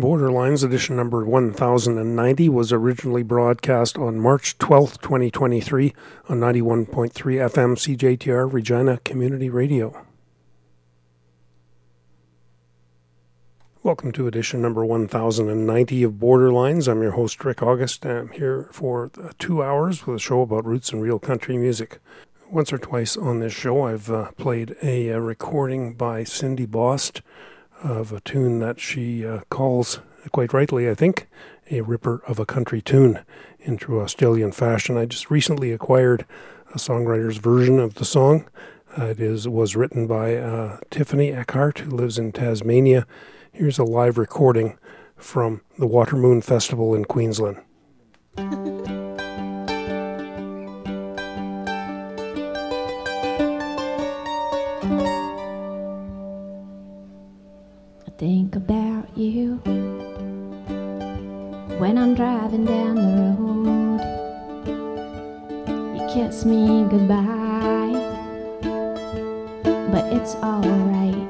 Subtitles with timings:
[0.00, 5.92] Borderlines edition number 1090 was originally broadcast on March 12, 2023
[6.30, 10.06] on 91.3 FM CJTR Regina Community Radio.
[13.82, 16.88] Welcome to edition number 1090 of Borderlines.
[16.88, 18.06] I'm your host, Rick August.
[18.06, 21.98] I'm here for two hours with a show about roots and real country music.
[22.50, 27.20] Once or twice on this show, I've uh, played a, a, recording by Cindy Bost
[27.82, 30.00] of a tune that she uh, calls,
[30.32, 31.28] quite rightly, I think,
[31.70, 33.20] a ripper of a country tune
[33.60, 34.96] in true Australian fashion.
[34.96, 36.24] I just recently acquired
[36.74, 38.48] a songwriter's version of the song.
[38.98, 43.06] Uh, it is was written by uh, Tiffany Eckhardt, who lives in Tasmania.
[43.52, 44.78] Here's a live recording
[45.16, 47.58] from the Watermoon Festival in Queensland.
[58.20, 59.56] think about you
[61.80, 64.00] when I'm driving down the road.
[65.96, 67.94] You kiss me goodbye,
[69.90, 71.28] but it's alright.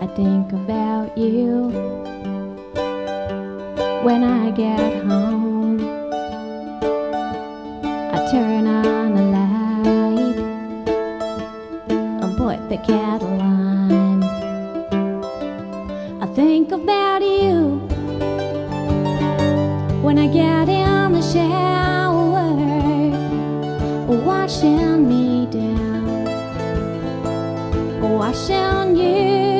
[0.00, 1.70] I think about you
[4.04, 5.80] when I get home.
[8.14, 10.38] I turn on the light
[11.90, 13.57] and put the kettle on
[16.38, 17.80] think about you.
[20.04, 22.54] When I get in the shower,
[24.24, 26.24] washing me down,
[28.00, 29.57] washing you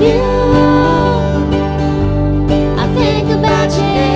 [0.00, 0.20] you.
[2.78, 4.09] I think about you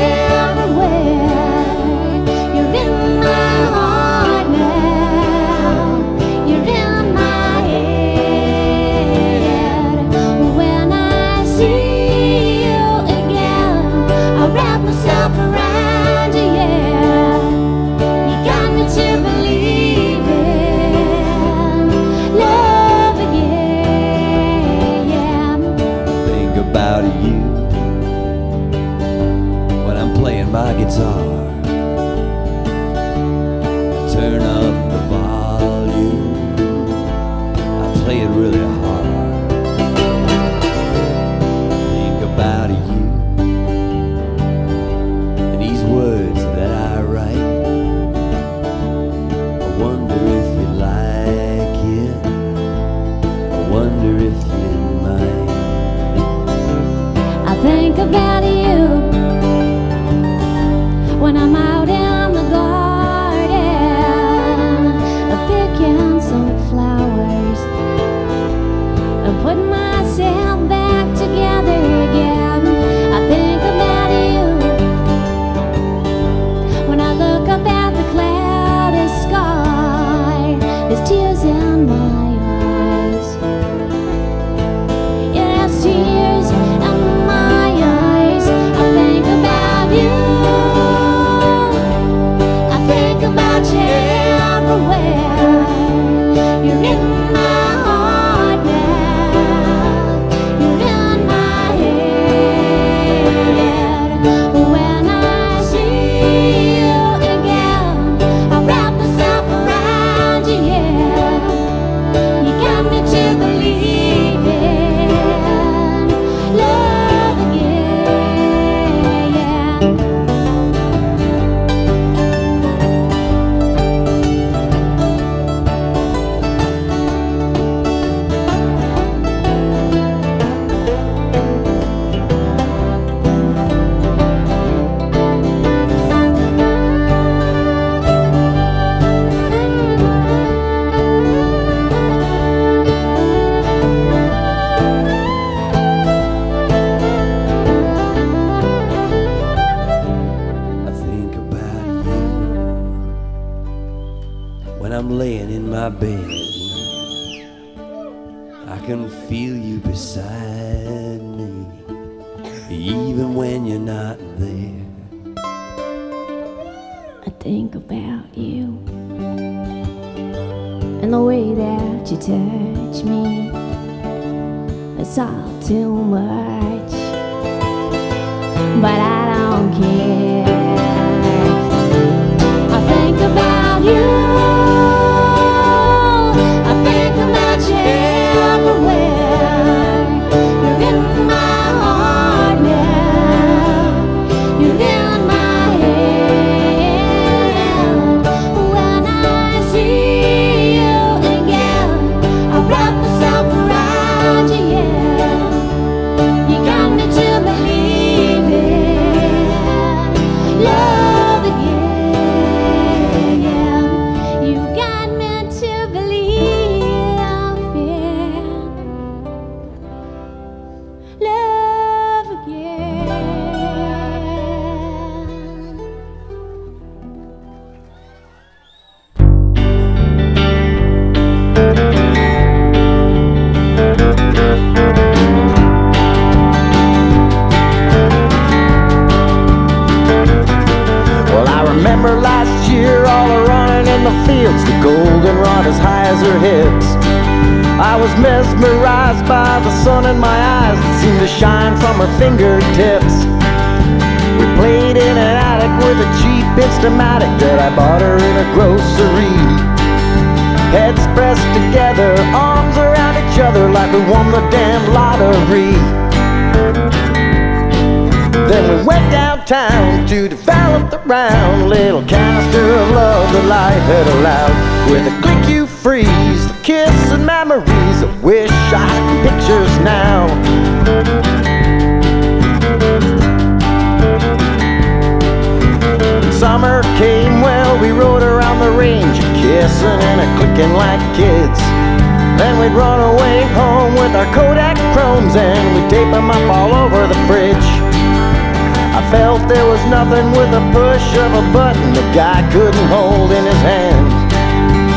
[299.48, 303.60] There was nothing with a push of a button the guy couldn't hold in his
[303.60, 304.08] hand.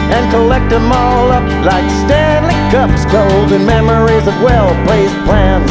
[0.07, 5.69] And collect them all up like Stanley Cups, golden memories of well placed plans.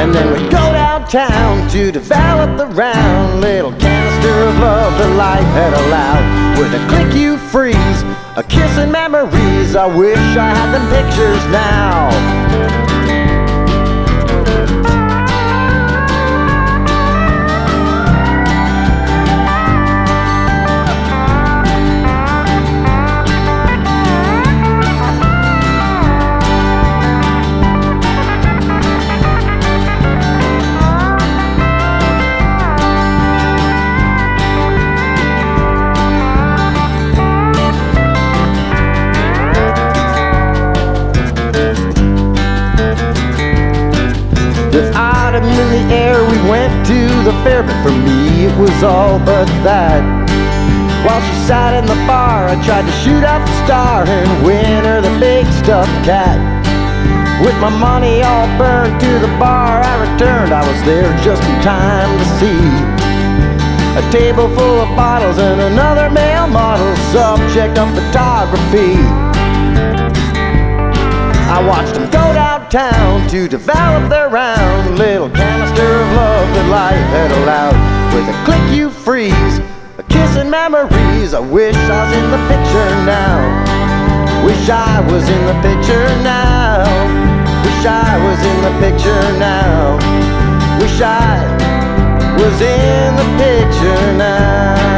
[0.00, 5.50] And then we go downtown to develop the round little canister of love that life
[5.52, 6.58] had allowed.
[6.58, 8.00] With a click you freeze,
[8.36, 9.76] a kiss and memories.
[9.76, 12.45] I wish I had them pictures now.
[48.76, 50.04] Was all but that.
[51.00, 54.84] While she sat in the bar, I tried to shoot out the star and win
[54.84, 56.36] her the big stuffed cat.
[57.40, 60.52] With my money all burned to the bar, I returned.
[60.52, 62.60] I was there just in time to see
[63.96, 69.00] a table full of bottles and another male model, subject of photography.
[71.48, 72.35] I watched them go
[72.76, 77.72] downtown to develop their round little canister of love that life had allowed.
[78.12, 79.58] With a click you freeze,
[79.96, 81.32] a kiss and memories.
[81.32, 84.44] I wish I was in the picture now.
[84.44, 86.84] Wish I was in the picture now.
[87.64, 89.96] Wish I was in the picture now.
[90.78, 91.40] Wish I
[92.36, 94.95] was in the picture now.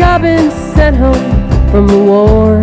[0.00, 2.62] Like I've been sent home from the war.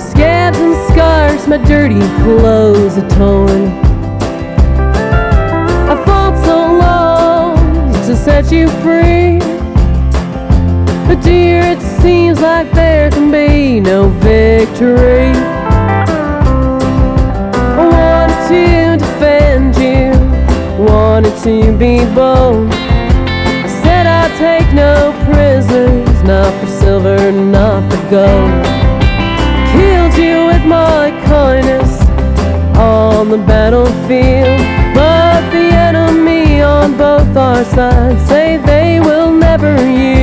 [0.00, 3.68] Scabs and scars, my dirty clothes are torn.
[5.90, 9.38] I fought so long to set you free.
[11.06, 15.32] But dear, it seems like there can be no victory.
[17.76, 22.83] I wanted to defend you, wanted to be bold.
[24.44, 28.52] Take no prisoners, not for silver, not for gold.
[29.72, 31.92] Killed you with my kindness,
[32.76, 34.60] on the battlefield.
[34.94, 40.13] But the enemy on both our sides say they will never yield.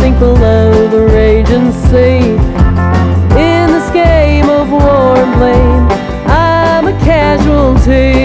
[0.00, 2.24] Sink below the raging sea?
[3.48, 5.86] In this game of war and blame,
[6.26, 8.19] I'm a casualty.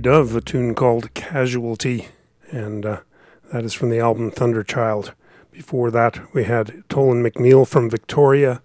[0.00, 2.08] Dove, a tune called Casualty,
[2.50, 3.00] and uh,
[3.52, 5.12] that is from the album Thunderchild.
[5.52, 8.62] Before that, we had Tolan McNeil from Victoria,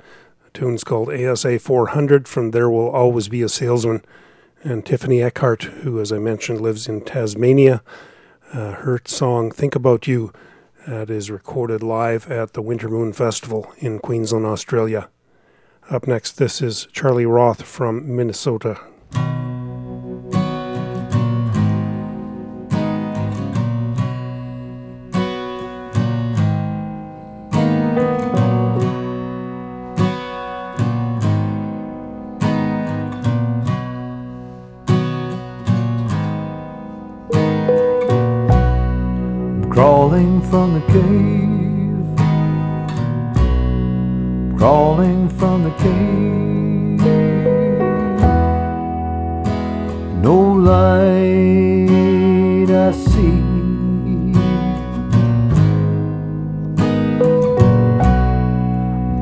[0.48, 4.02] a tune's called ASA 400 from There Will Always Be a Salesman,
[4.64, 7.84] and Tiffany Eckhardt, who, as I mentioned, lives in Tasmania.
[8.54, 10.32] Uh, her song Think About You
[10.88, 15.10] that is recorded live at the Winter Moon Festival in Queensland, Australia.
[15.90, 18.80] Up next, this is Charlie Roth from Minnesota.
[39.76, 42.08] Crawling from the cave,
[44.58, 47.02] crawling from the cave.
[50.24, 50.38] No
[50.70, 51.90] light
[52.72, 53.42] I see.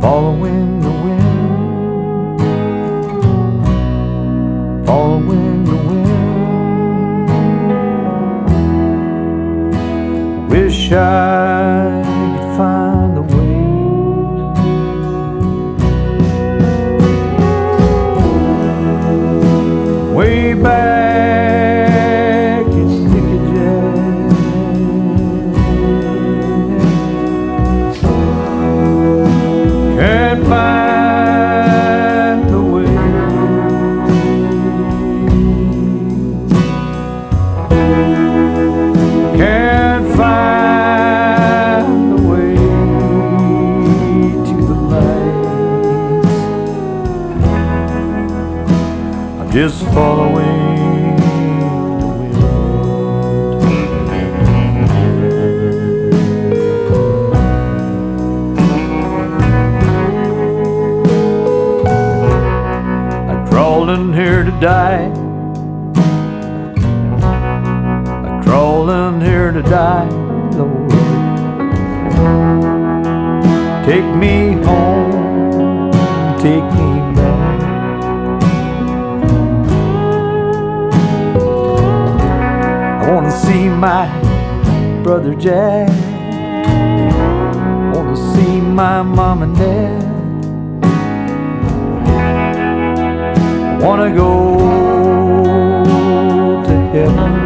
[0.02, 0.73] Following
[83.84, 84.08] my
[85.04, 85.90] brother Jack.
[87.94, 90.04] Wanna see my mom and dad.
[93.82, 94.32] Wanna go
[96.64, 97.43] to heaven.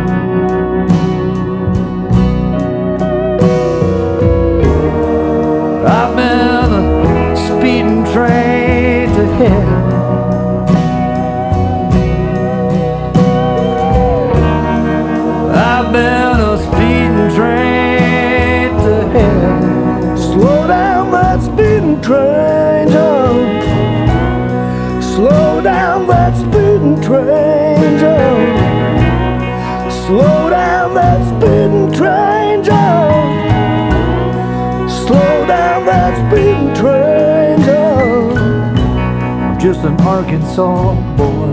[39.78, 41.52] just an Arkansas boy.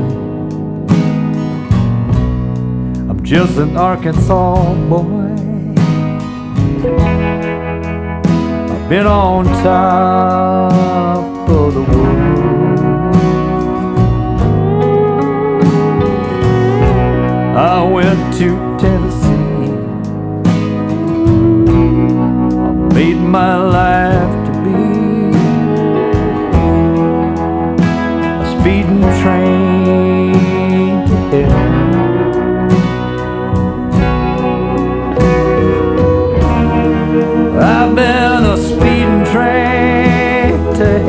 [3.10, 5.28] I'm just an Arkansas boy.
[8.72, 12.18] I've been on top of the world.
[17.56, 19.70] I went to Tennessee.
[22.58, 24.23] I made my life.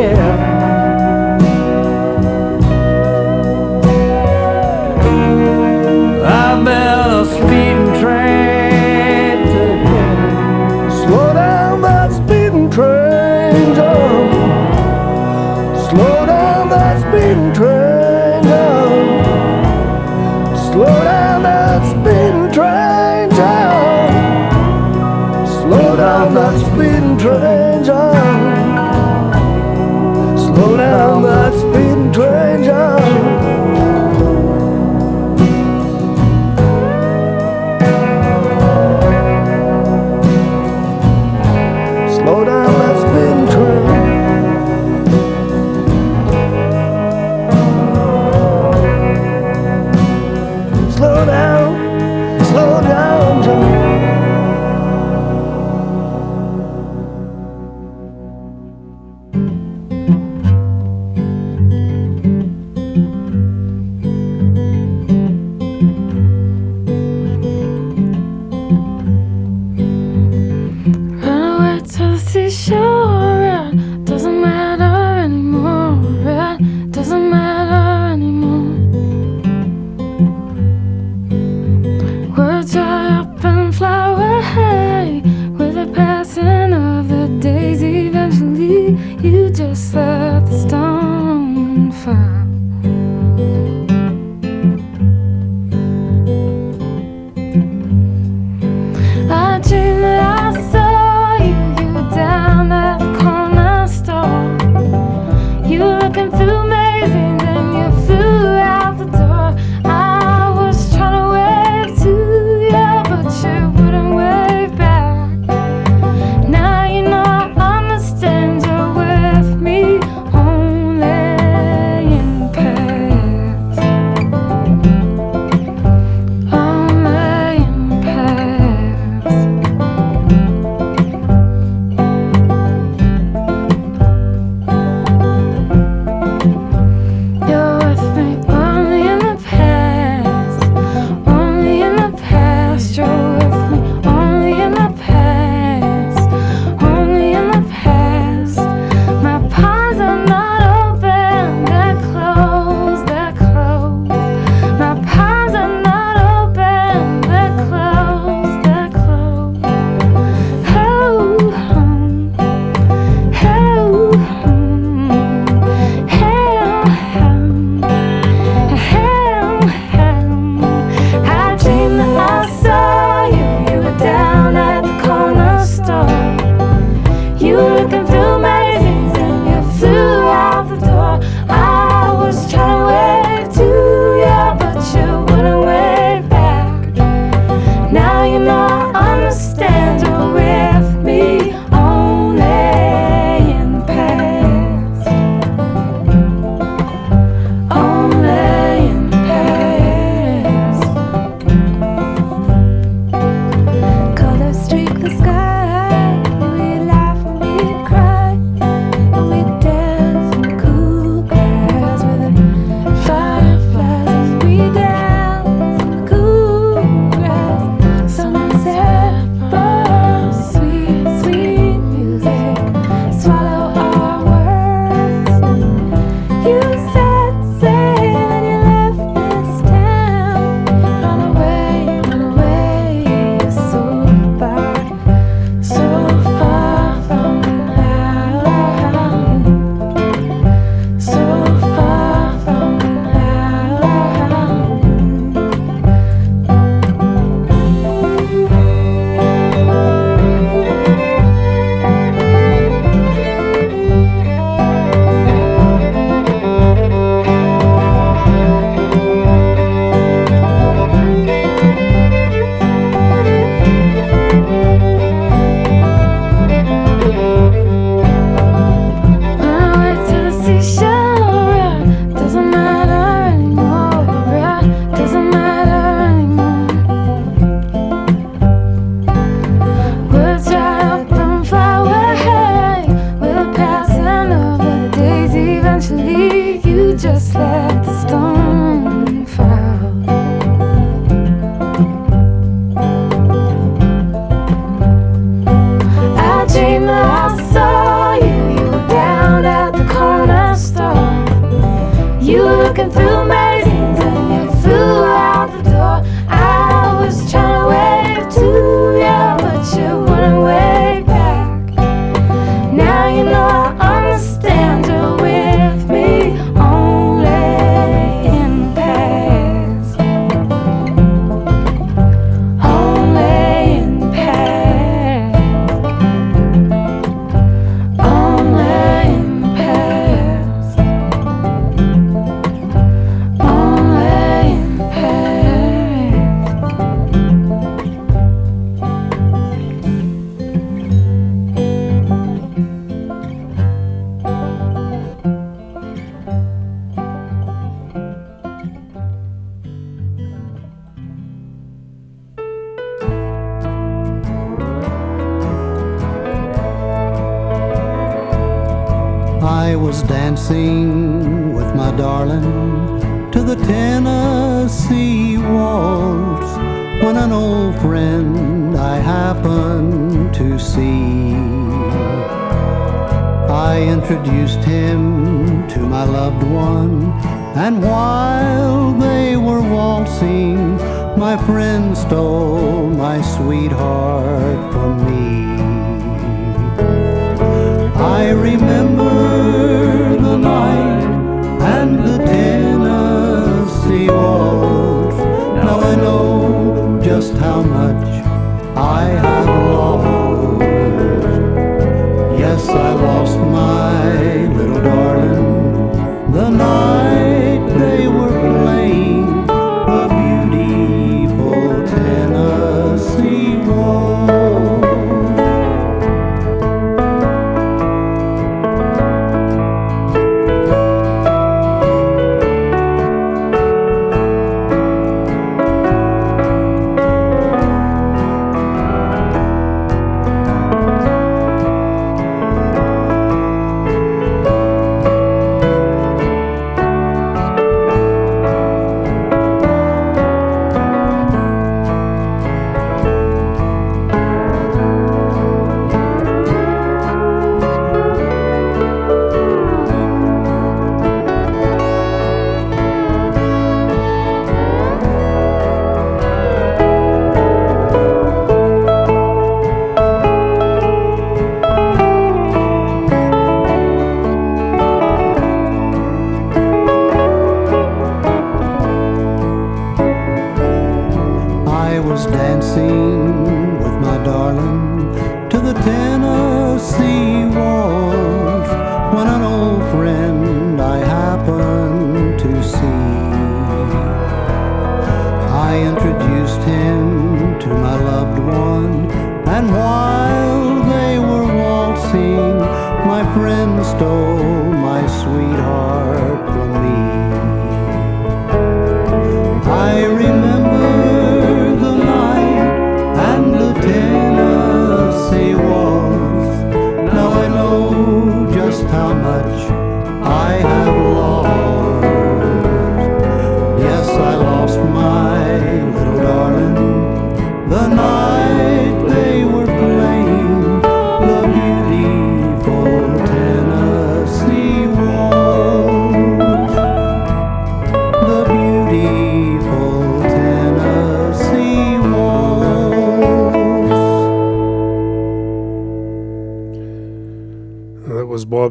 [0.05, 0.54] yeah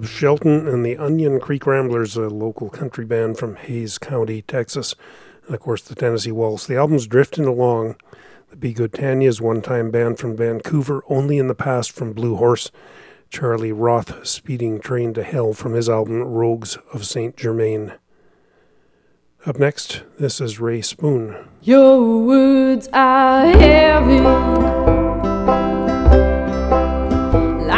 [0.05, 4.95] Shelton and the Onion Creek Ramblers, a local country band from Hays County, Texas.
[5.47, 6.67] And of course, the Tennessee Waltz.
[6.67, 7.97] The album's drifting along.
[8.51, 12.37] The Be Good Tanyas one time band from Vancouver, Only in the Past from Blue
[12.37, 12.71] Horse.
[13.31, 17.37] Charlie Roth, Speeding Train to Hell from his album Rogues of St.
[17.37, 17.95] Germain.
[19.47, 21.37] Up next, this is Rae Spoon.
[21.63, 24.21] Your words are heavy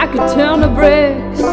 [0.06, 1.45] like a ton of bricks.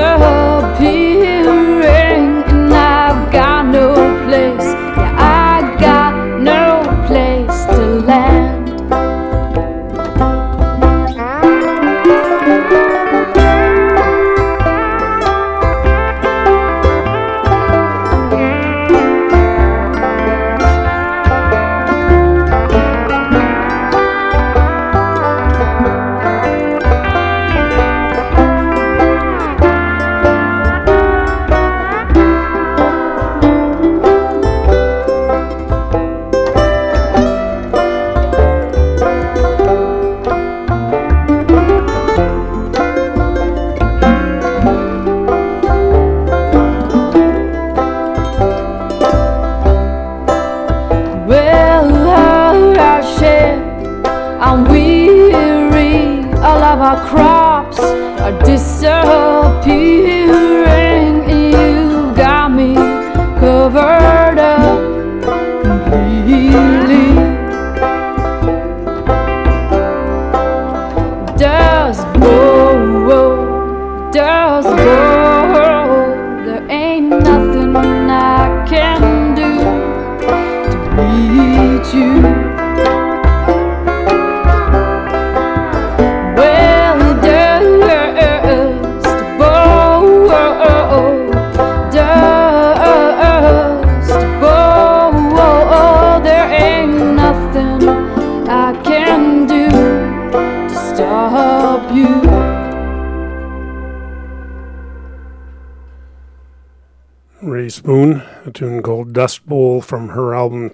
[0.00, 0.39] girl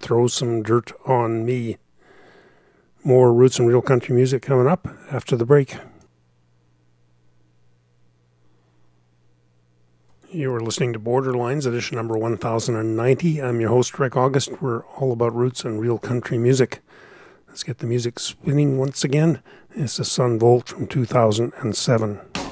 [0.00, 1.78] Throw Some Dirt on Me.
[3.04, 5.76] More roots and real country music coming up after the break.
[10.30, 13.40] You are listening to Borderlines, edition number 1090.
[13.40, 14.60] I'm your host, Rick August.
[14.60, 16.80] We're all about roots and real country music.
[17.48, 19.40] Let's get the music spinning once again.
[19.70, 22.45] It's a Son Volt from 2007.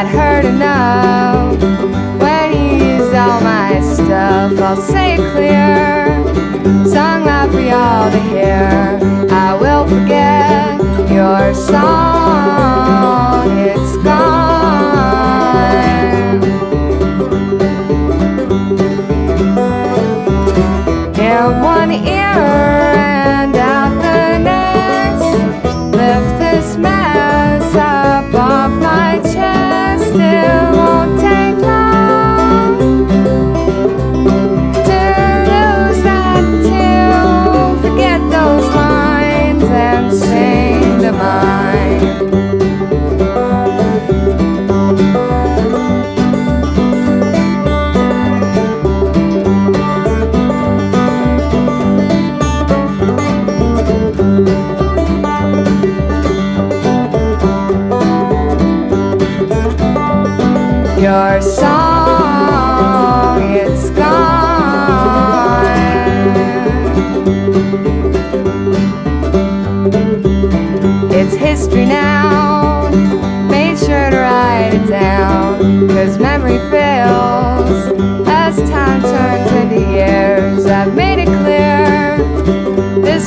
[0.00, 1.58] I'd heard enough.
[2.20, 6.06] When you use all my stuff, I'll say it clear.
[6.86, 8.98] Song loud for y'all to hear.
[9.30, 10.80] I will forget
[11.10, 12.99] your song.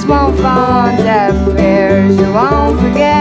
[0.06, 0.84] won't fall.
[2.20, 3.12] You won't forget.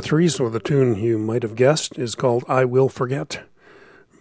[0.00, 3.42] 43, so the tune you might have guessed is called I Will Forget.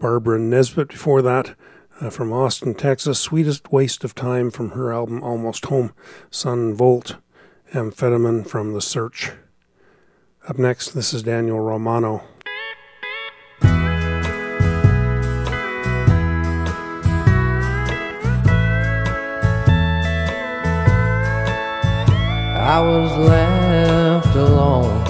[0.02, 1.56] Barbara Nesbitt before that,
[2.02, 5.94] uh, from Austin, Texas, Sweetest Waste of Time from her album Almost Home,
[6.30, 7.16] Son Volt,
[7.74, 9.32] Amphetamine from The Search.
[10.50, 12.24] Up next, this is Daniel Romano.
[22.42, 25.09] I was left alone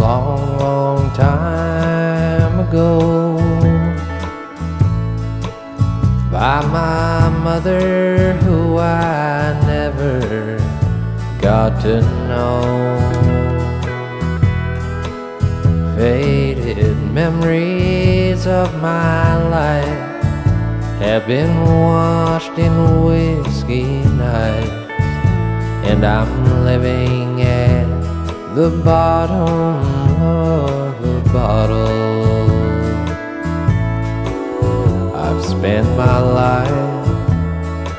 [0.00, 3.36] long, long time ago
[6.32, 10.56] by my mother, who I never
[11.42, 12.62] got to know.
[15.98, 20.22] Faded memories of my life
[20.98, 24.70] have been washed in whiskey nights
[25.84, 27.99] and I'm living at
[28.54, 29.46] the bottom
[30.20, 32.50] of a bottle.
[35.14, 36.72] I've spent my life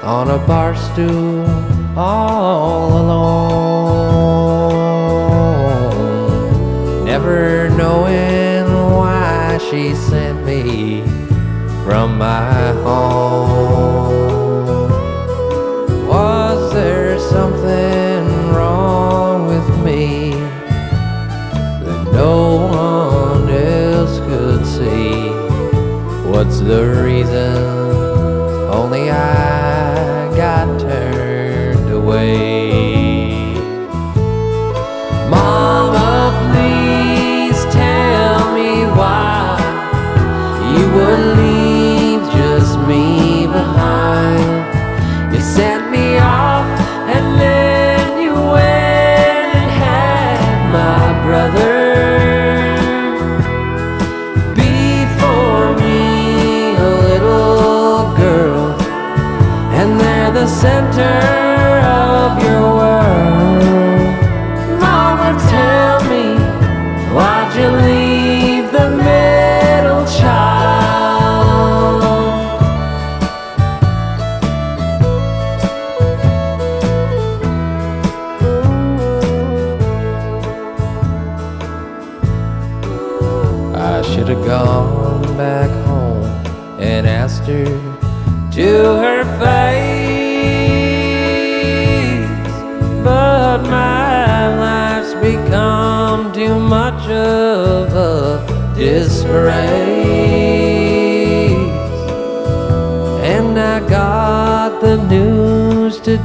[0.04, 1.46] on a bar stool
[1.98, 3.46] all alone,
[7.06, 8.66] never knowing
[8.98, 11.02] why she sent me
[11.86, 12.71] from my
[26.52, 27.81] What's the reason?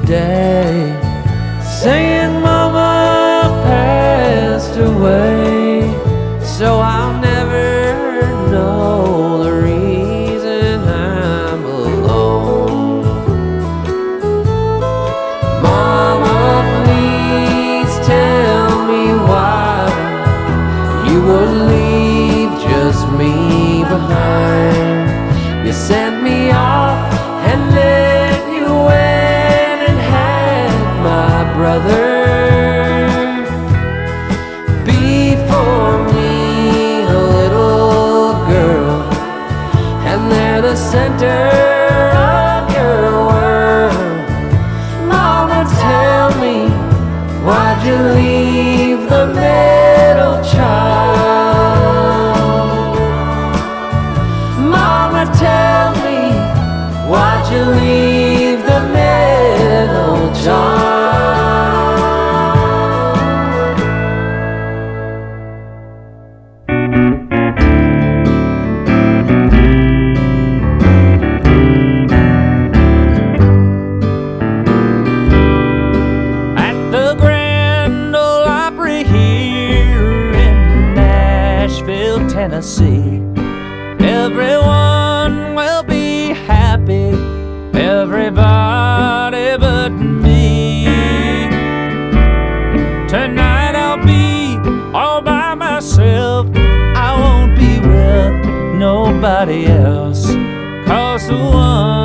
[0.06, 0.96] Today
[93.16, 94.58] Tonight I'll be
[94.94, 100.26] all by myself, I won't be with nobody else.
[100.86, 101.95] Cause the one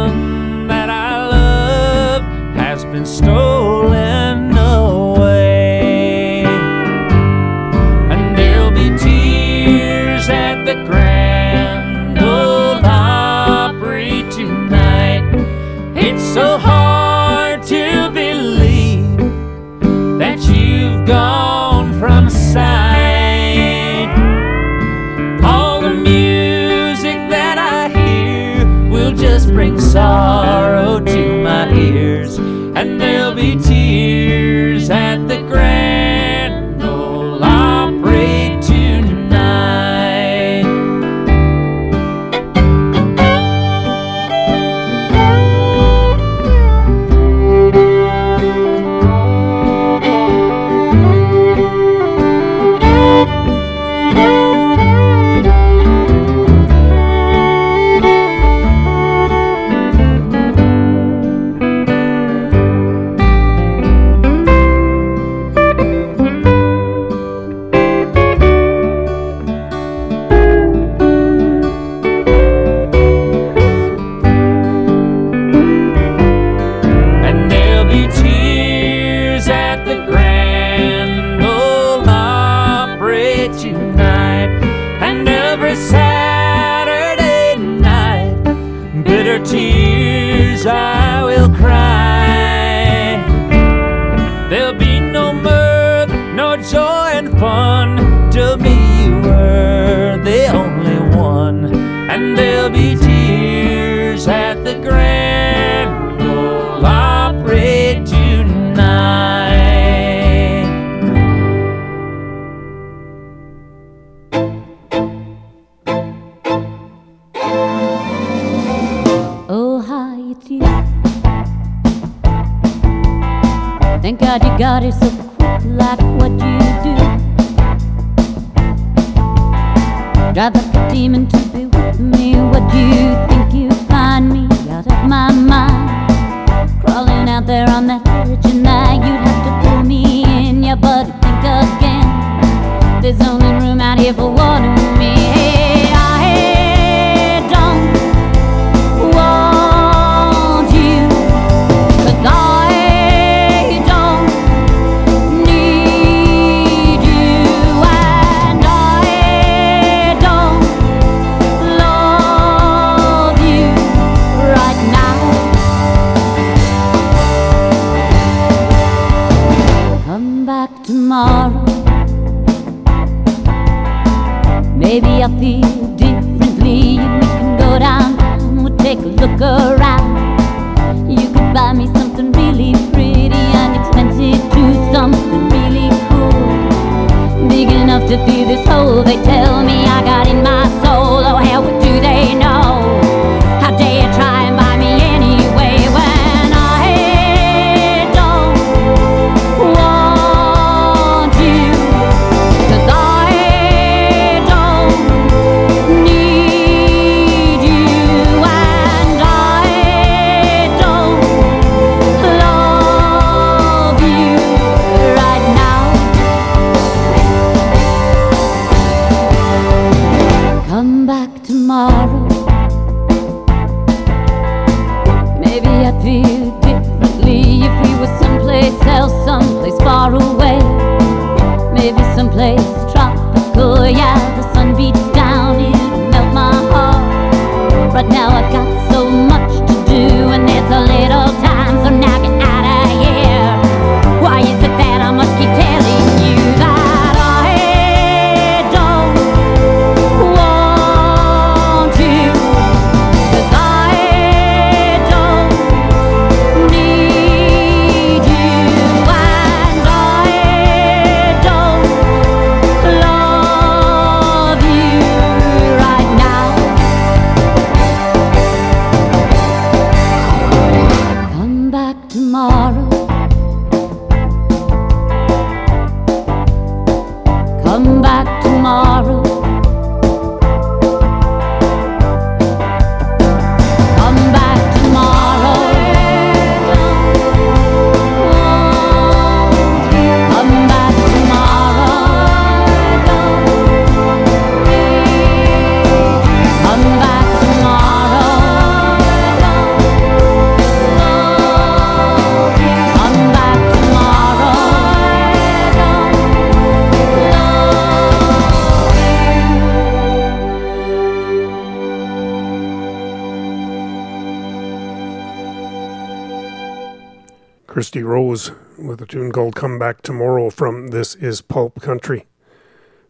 [321.92, 322.26] Country.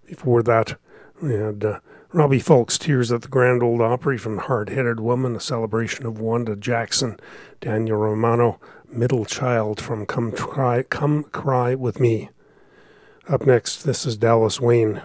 [0.08, 0.76] Before that,
[1.22, 1.80] we had uh,
[2.12, 6.20] Robbie Fulks, Tears at the Grand Old Opry from Hard Headed Woman, a celebration of
[6.20, 7.20] Wanda Jackson.
[7.60, 8.60] Daniel Romano,
[8.92, 12.30] Middle Child from Come Cry, Come Cry With Me.
[13.30, 15.04] Up next, this is Dallas Wayne.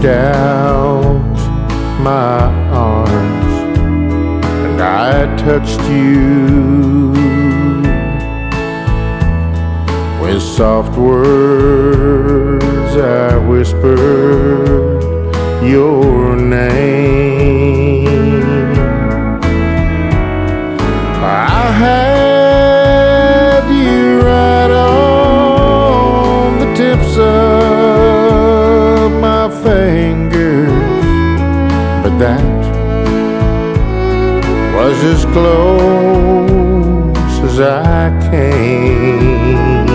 [0.00, 1.36] Reached out
[2.02, 2.40] my
[2.72, 3.52] arms
[4.64, 7.12] and I touched you
[10.22, 12.64] with soft words.
[12.96, 15.02] I whispered
[15.62, 16.89] your name.
[35.10, 37.00] As close
[37.48, 39.86] as I came.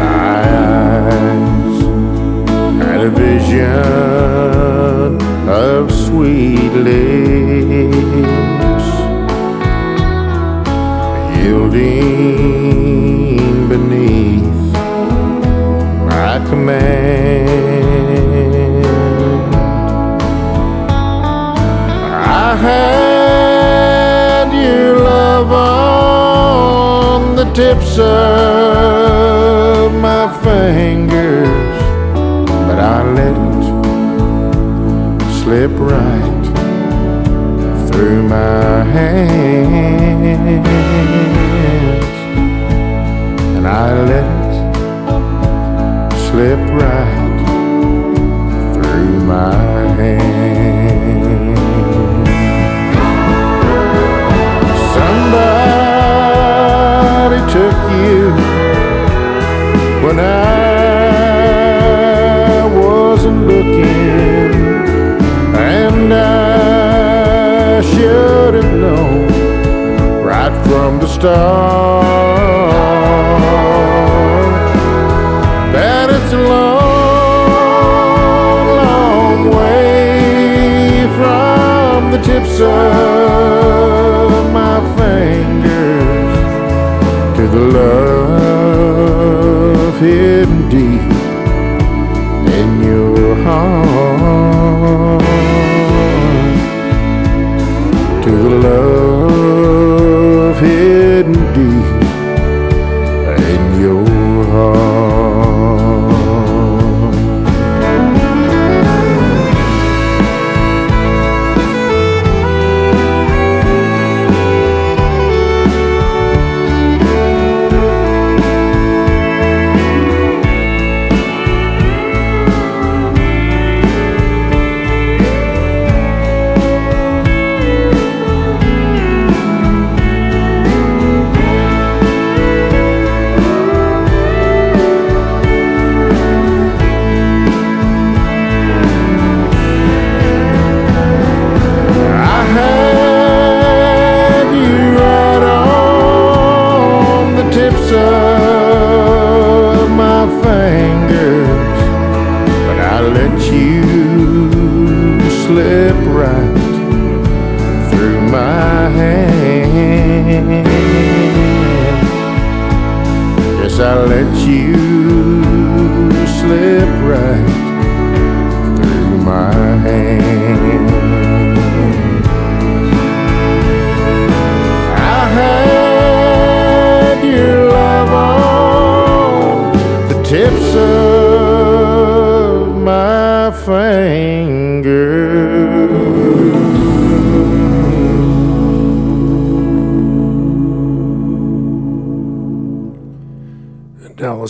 [0.00, 0.42] My
[0.88, 1.78] eyes
[2.82, 3.62] had a vision
[5.48, 8.04] of sweet lips
[11.36, 12.83] yielding
[27.54, 28.04] tips of
[29.94, 31.48] my fingers,
[32.66, 33.64] but I let it
[35.38, 36.44] slip right
[37.88, 39.28] through my hands,
[43.56, 47.38] and I let it slip right
[48.74, 49.54] through my
[49.94, 50.43] hands.
[60.14, 61.94] When I
[62.72, 64.54] wasn't looking,
[65.56, 69.26] and I should have known
[70.22, 72.04] right from the start
[75.72, 77.48] that it's a long,
[78.76, 83.83] long way from the tips of
[90.04, 90.53] love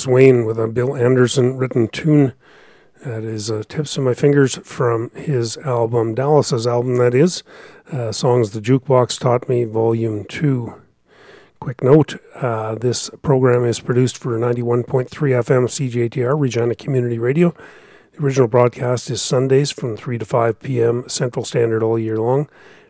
[0.06, 2.32] Wayne with a Bill Anderson written tune.
[3.04, 7.42] That is uh, Tips of My Fingers from his album, Dallas's album, that is.
[7.92, 10.80] Uh, Songs the Jukebox Taught Me, Volume 2.
[11.60, 17.54] Quick note uh, this program is produced for 91.3 FM CJTR, Regina Community Radio.
[18.12, 21.08] The original broadcast is Sundays from 3 to 5 p.m.
[21.08, 22.48] Central Standard all year long.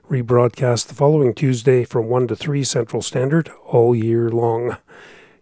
[0.09, 4.77] rebroadcast the following Tuesday from 1 to 3 Central Standard all year long.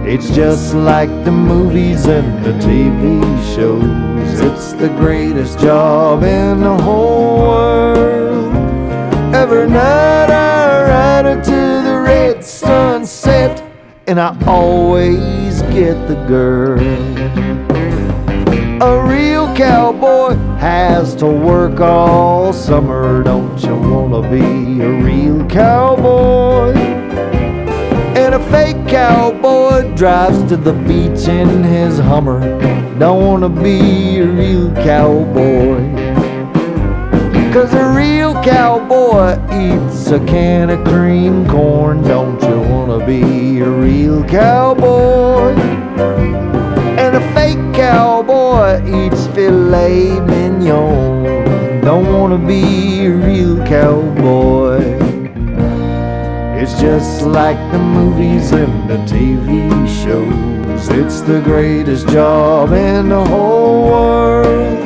[0.10, 3.22] It's just like the movies and the TV
[3.54, 4.40] shows.
[4.40, 8.56] It's the greatest job in the whole world.
[9.36, 13.62] Every night I ride into the red sunset,
[14.08, 16.80] and I always get the girl.
[18.82, 23.24] A real cowboy has to work all summer.
[23.24, 26.97] Don't you wanna be a real cowboy?
[28.52, 32.40] Fake cowboy drives to the beach in his Hummer.
[32.98, 35.82] Don't wanna be a real cowboy.
[37.52, 42.02] Cause a real cowboy eats a can of cream corn.
[42.04, 45.54] Don't you wanna be a real cowboy?
[46.98, 51.82] And a fake cowboy eats filet mignon.
[51.82, 55.07] Don't wanna be a real cowboy.
[56.60, 59.70] It's just like the movies and the TV
[60.02, 60.90] shows.
[60.90, 64.80] It's the greatest job in the whole world.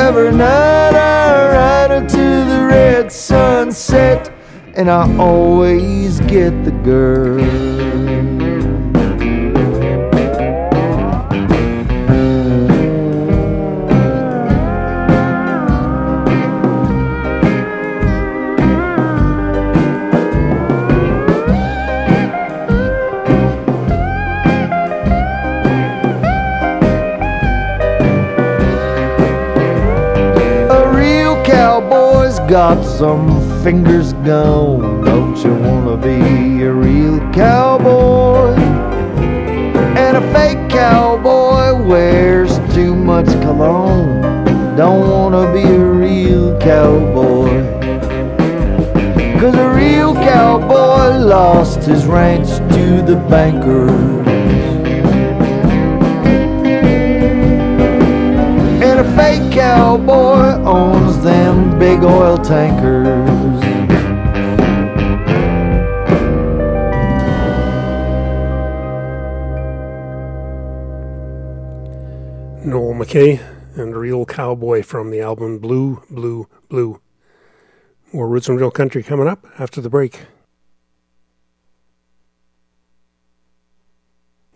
[0.00, 4.32] Every night I ride into the red sunset,
[4.74, 8.33] and I always get the girl.
[32.54, 33.26] Got some
[33.64, 35.04] fingers gone.
[35.04, 38.54] Don't you wanna be a real cowboy?
[39.98, 44.22] And a fake cowboy wears too much cologne.
[44.76, 47.50] Don't wanna be a real cowboy.
[49.40, 54.33] Cause a real cowboy lost his ranch to the bankers.
[58.96, 63.28] And a fake cowboy owns them big oil tankers.
[72.64, 73.42] Noel McKay
[73.74, 77.00] and Real Cowboy from the album Blue, Blue, Blue.
[78.12, 80.20] More Roots and Real Country coming up after the break.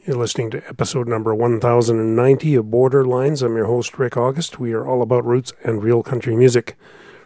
[0.09, 3.43] You're listening to episode number 1090 of Borderlines.
[3.43, 4.59] I'm your host, Rick August.
[4.59, 6.79] We are all about roots and real country music.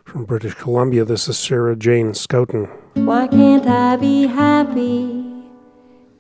[0.05, 2.69] From British Columbia, this is Sarah Jane Scouten.
[2.95, 5.45] Why can't I be happy?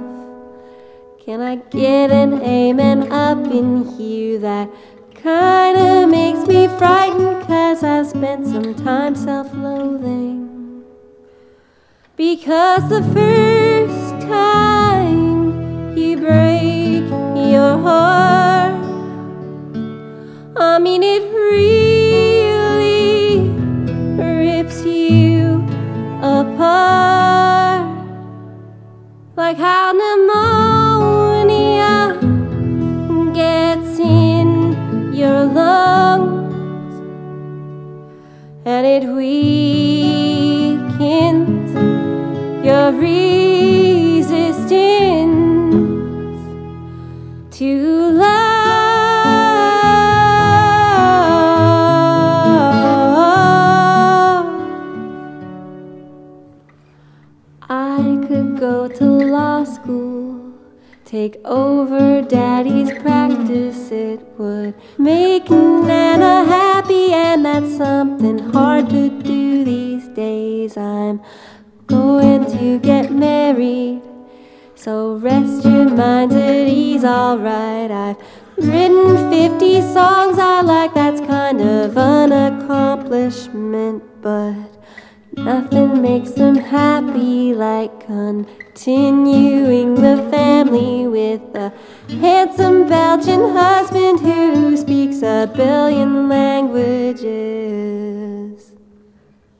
[1.23, 4.39] Can I get an amen up in here?
[4.39, 4.69] That
[5.13, 10.85] kinda makes me frightened, cause I've spent some time self loathing.
[12.15, 15.30] Because the first time
[17.51, 18.81] your heart,
[20.55, 22.69] I mean, it really
[24.15, 25.61] rips you
[26.21, 27.89] apart.
[29.35, 31.27] Like how pneumonia
[33.33, 36.95] gets in your lungs
[38.65, 40.10] and it weakens
[47.61, 48.25] to love.
[57.69, 60.53] I could go to law school,
[61.05, 63.91] take over daddy's practice.
[63.91, 70.77] It would make Nana happy, and that's something hard to do these days.
[70.77, 71.21] I'm
[71.85, 74.01] going to get married.
[74.83, 77.91] So rest your minds at ease, alright.
[77.91, 78.17] I've
[78.57, 84.55] written 50 songs I like, that's kind of an accomplishment, but
[85.33, 91.71] nothing makes them happy like continuing the family with a
[92.19, 97.29] handsome Belgian husband who speaks a billion languages.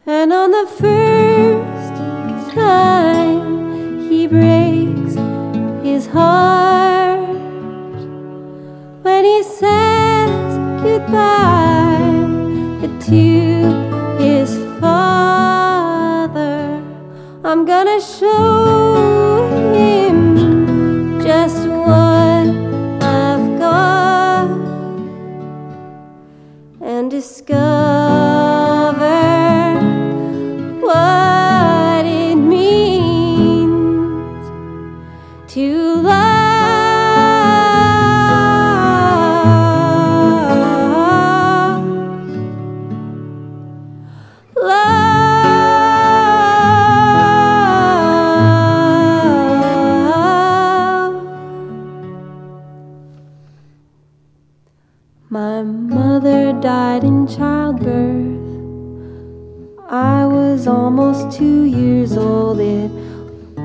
[0.03, 1.93] And on the first
[2.55, 4.70] time he breaks
[6.01, 7.19] his heart
[9.03, 12.17] when he says goodbye
[13.05, 14.49] to his
[14.79, 16.81] father.
[17.43, 22.47] I'm gonna show him just what
[23.03, 24.49] I've got
[26.81, 28.00] and discover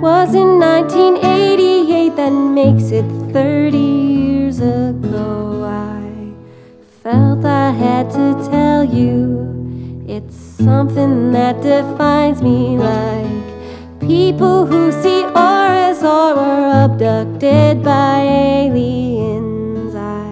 [0.07, 5.64] was in 1988, that makes it 30 years ago.
[5.64, 6.32] I
[7.02, 13.46] felt I had to tell you it's something that defines me like
[13.98, 19.92] people who see auras or were abducted by aliens.
[19.96, 20.30] I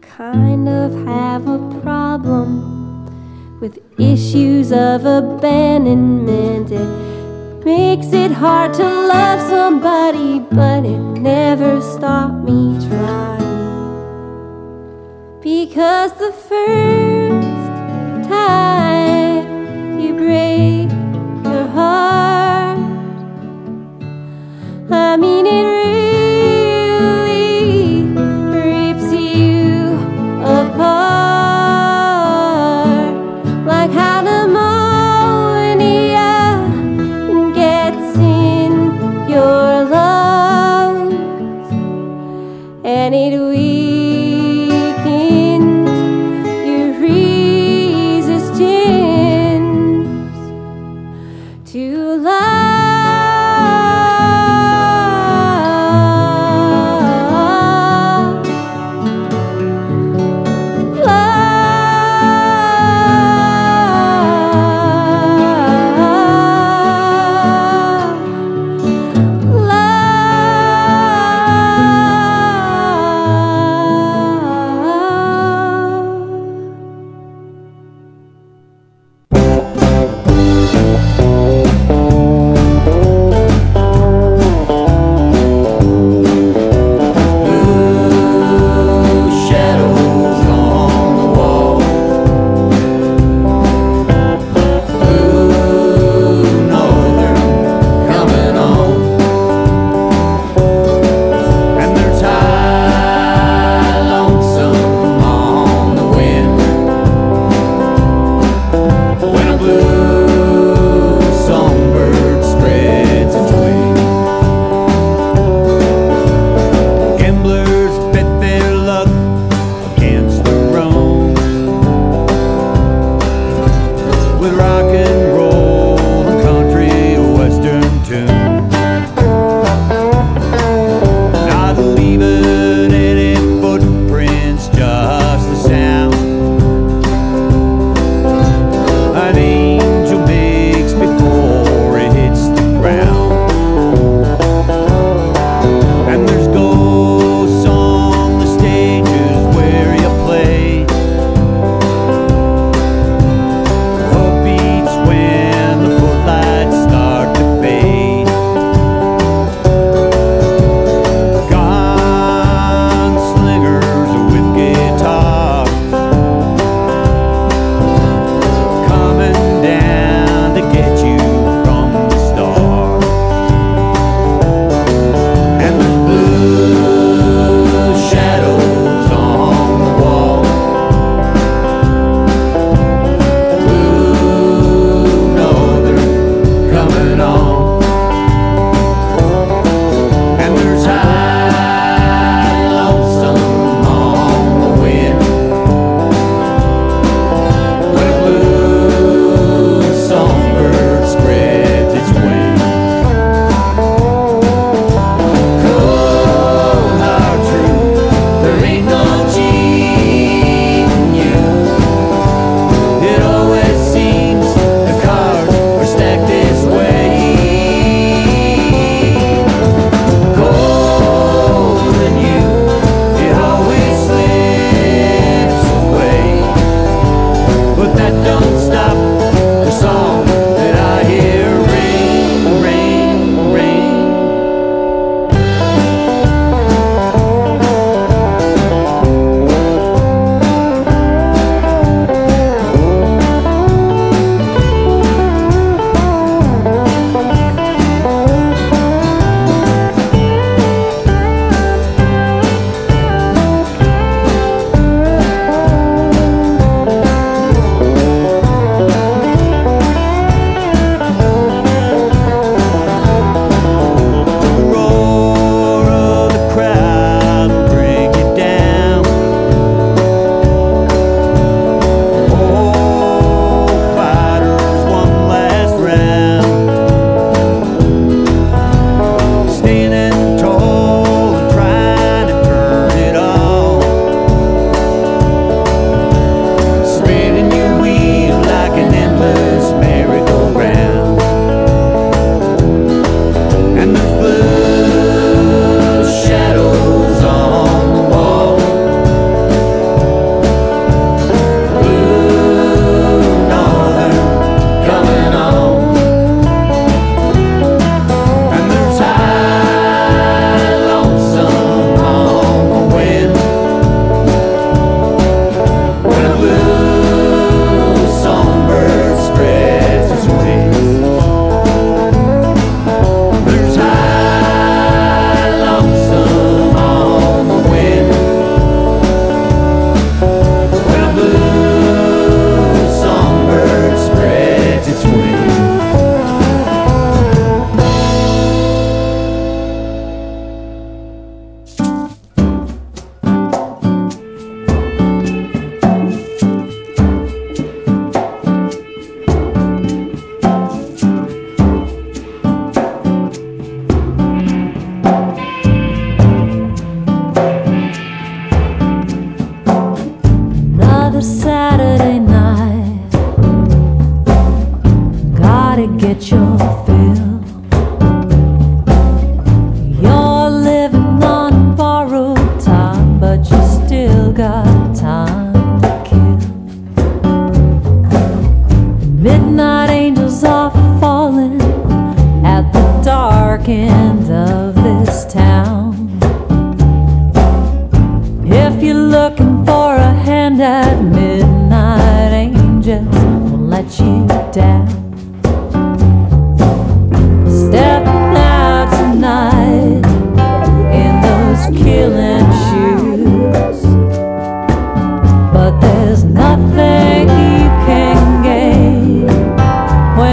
[0.00, 2.48] kind of have a problem
[3.60, 6.70] with issues of abandonment.
[6.70, 7.03] It
[7.64, 13.40] makes it hard to love somebody, but it never stopped me trying.
[15.40, 17.68] Because the first
[18.28, 20.90] time you break
[21.44, 22.78] your heart,
[24.90, 25.73] I mean it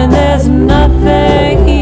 [0.02, 1.81] when there's nothing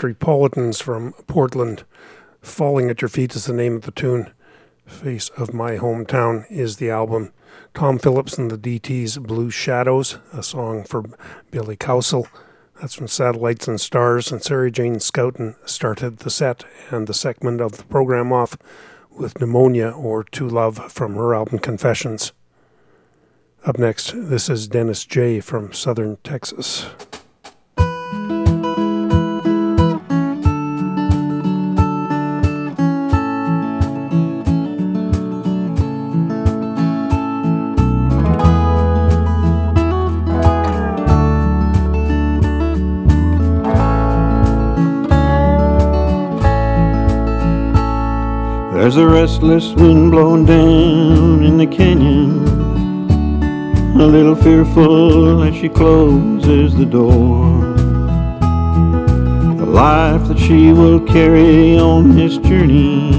[0.00, 1.84] And from Portland.
[2.40, 4.32] Falling at Your Feet is the name of the tune.
[4.86, 7.32] Face of My Hometown is the album.
[7.74, 11.04] Tom Phillips and the DT's Blue Shadows, a song for
[11.50, 12.28] Billy Cowsill.
[12.80, 14.30] That's from Satellites and Stars.
[14.30, 18.56] And Sarah Jane Scouten started the set and the segment of the program off
[19.10, 22.32] with Pneumonia or To Love from her album Confessions.
[23.64, 26.86] Up next, this is Dennis Jay from Southern Texas.
[48.88, 52.42] There's a restless wind blowing down in the canyon,
[54.00, 57.60] a little fearful as she closes the door.
[59.58, 63.10] The life that she will carry on this journey,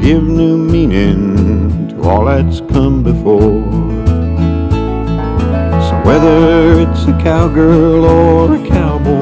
[0.00, 3.62] give new meaning to all that's come before.
[5.86, 9.19] So whether it's a cowgirl or a cowboy,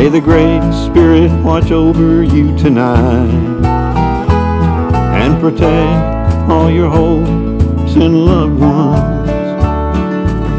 [0.00, 3.28] May the Great Spirit watch over you tonight
[5.14, 9.28] and protect all your hopes and loved ones.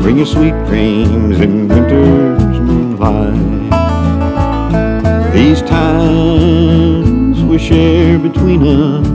[0.04, 3.72] Bring you sweet dreams in winter's moonlight.
[5.34, 9.08] These times we share between us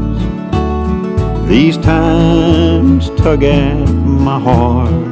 [1.49, 5.06] These times tug at my heart.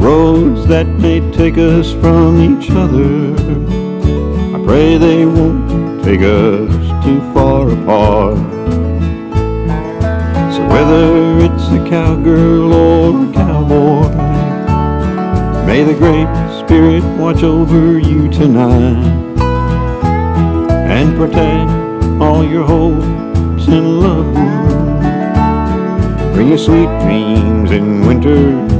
[0.00, 3.34] Roads that may take us from each other,
[4.54, 8.38] I pray they won't take us too far apart.
[10.54, 14.08] So whether it's a cowgirl or a cowboy,
[15.66, 16.28] may the Great
[16.60, 19.04] Spirit watch over you tonight
[20.88, 21.70] and protect
[22.22, 24.38] all your hopes and ones.
[26.34, 28.77] Bring you sweet dreams in winter's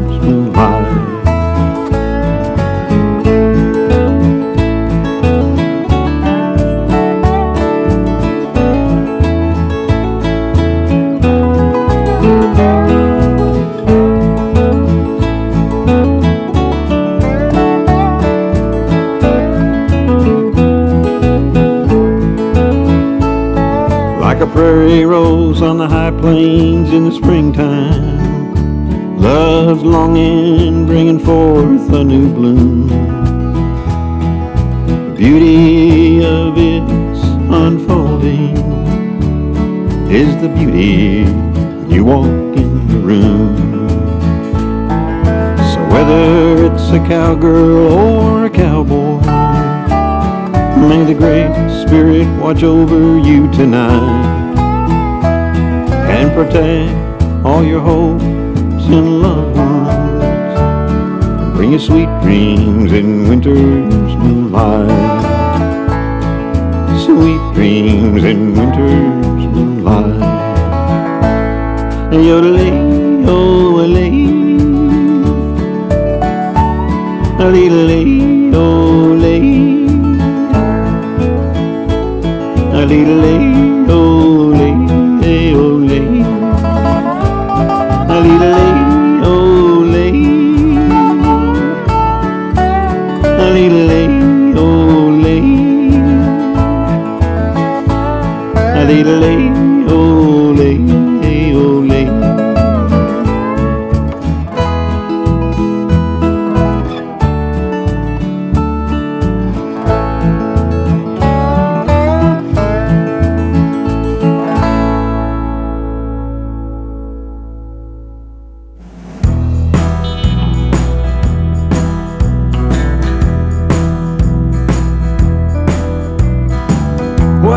[24.59, 29.17] prairie rose on the high plains in the springtime.
[29.17, 32.89] Love's longing bringing forth a new bloom.
[34.89, 37.23] The beauty of its
[37.55, 38.57] unfolding
[40.11, 43.89] is the beauty when you walk in the room.
[45.71, 49.21] So whether it's a cowgirl or a cowboy,
[50.89, 51.55] May the Great
[51.87, 54.38] Spirit watch over you tonight
[56.19, 56.91] and protect
[57.47, 58.25] all your hopes
[58.97, 61.57] and loved ones.
[61.57, 64.91] Bring you sweet dreams in winter's moonlight.
[67.07, 70.21] Sweet dreams in winter's moonlight.
[72.29, 72.73] Yodelay,
[73.29, 74.19] oh, lay.
[77.45, 78.11] A little lay,
[78.55, 79.47] oh, lay.
[82.75, 83.58] A little lay, oh,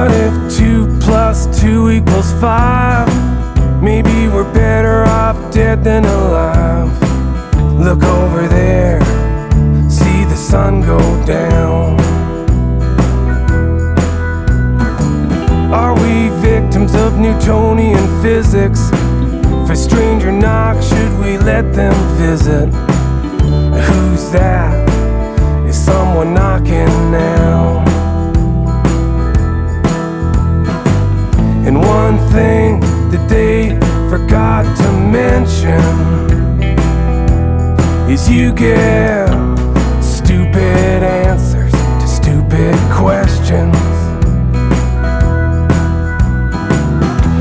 [0.02, 3.08] What if two plus two equals five?
[3.84, 6.90] Maybe we're better off dead than alive.
[7.78, 9.00] Look over there,
[9.92, 10.98] see the sun go
[11.28, 12.00] down.
[15.72, 18.90] Are we victims of Newtonian physics?
[19.64, 22.70] If a stranger knocks, should we let them visit?
[23.86, 24.90] Who's that?
[25.70, 27.91] Is someone knocking now?
[31.64, 32.80] And one thing
[33.12, 33.70] that they
[34.10, 35.80] forgot to mention
[38.10, 39.30] is you give
[40.04, 43.76] stupid answers to stupid questions.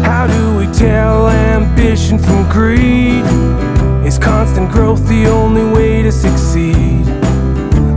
[0.04, 3.24] How do we tell ambition from greed?
[4.06, 7.06] Is constant growth the only way to succeed?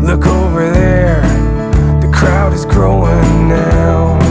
[0.01, 1.21] Look over there,
[1.99, 4.22] the crowd is growing now.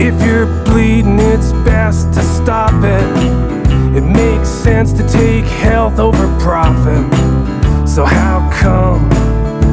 [0.00, 3.96] If you're bleeding, it's best to stop it.
[3.96, 7.04] It makes sense to take health over profit.
[7.88, 9.08] So, how come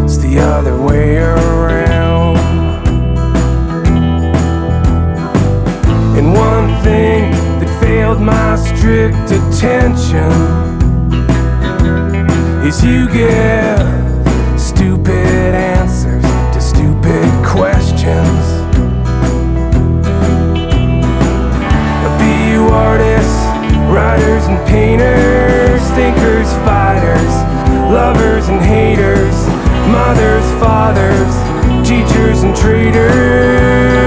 [0.05, 2.37] it's the other way around?
[6.17, 10.31] And one thing that failed my strict attention
[12.63, 16.23] is you give stupid answers
[16.53, 18.40] to stupid questions.
[22.71, 23.37] Artists,
[23.91, 27.33] writers and painters, thinkers, fighters,
[27.91, 29.35] lovers and haters,
[29.91, 31.33] mothers, fathers,
[31.87, 34.00] teachers and traders.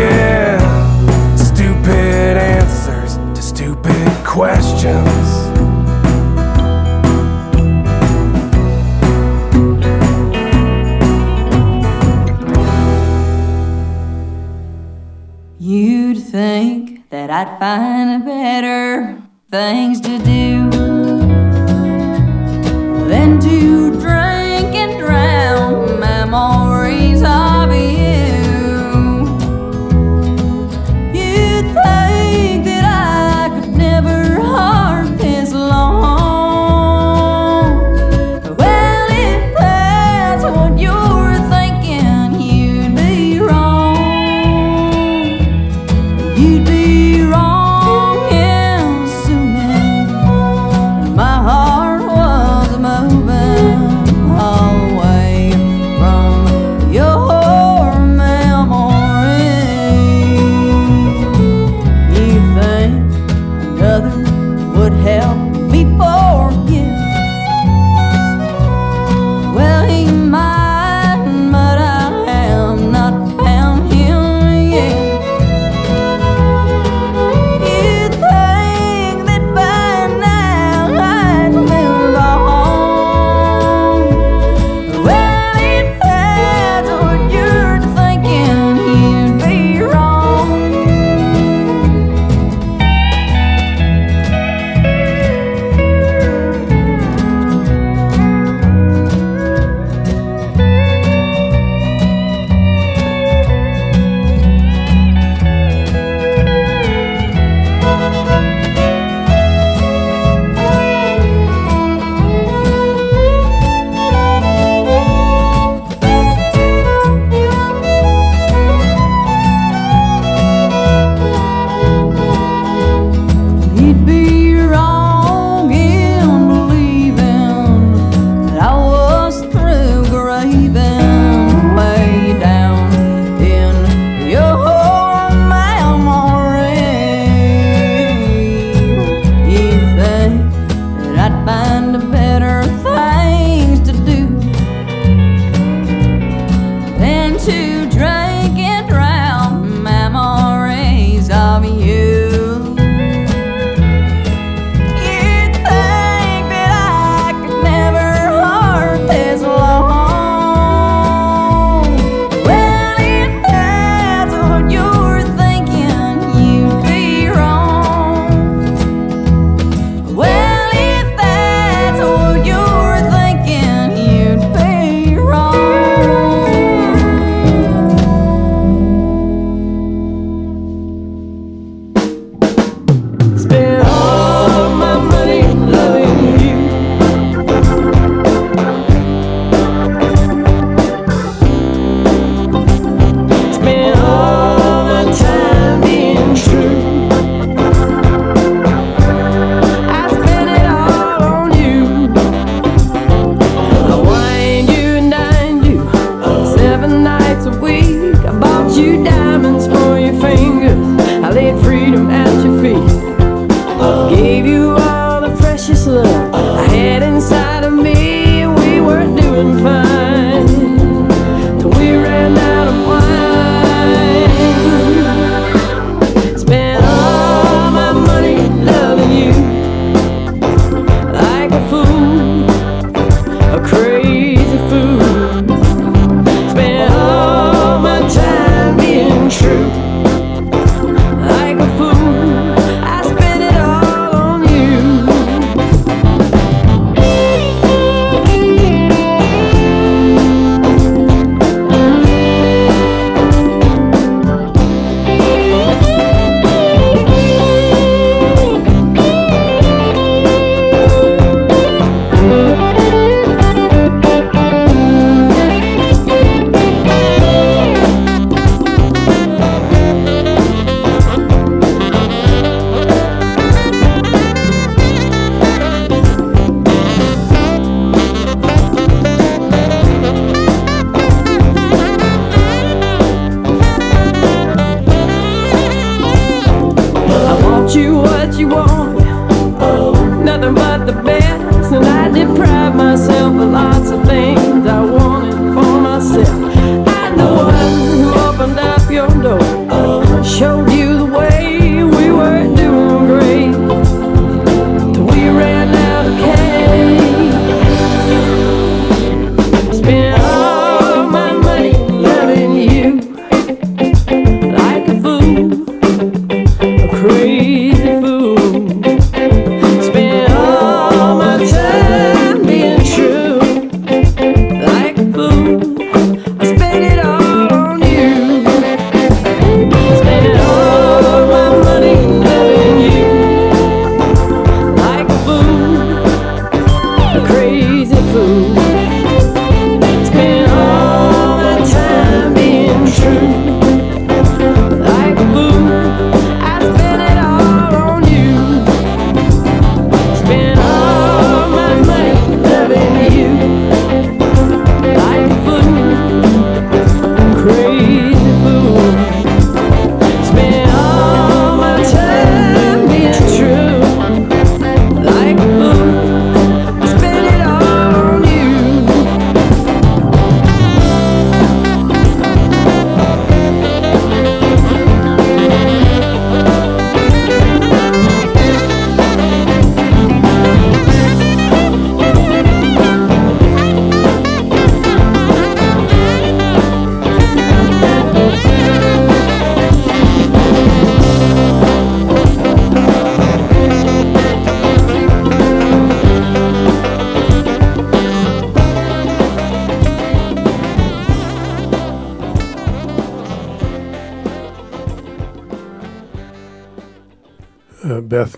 [0.00, 5.26] give stupid answers to stupid questions.
[15.58, 19.20] You'd think that I'd find better
[19.50, 20.19] things to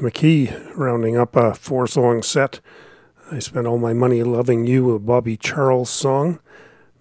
[0.03, 2.59] McKee rounding up a four song set.
[3.31, 6.41] I spent all my money loving you, a Bobby Charles song.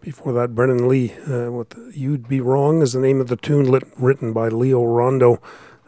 [0.02, 3.65] Before that, Brennen Leigh uh, with You'd Be Wrong is the name of the tune
[3.65, 5.41] lit, written by Leo Rondeau.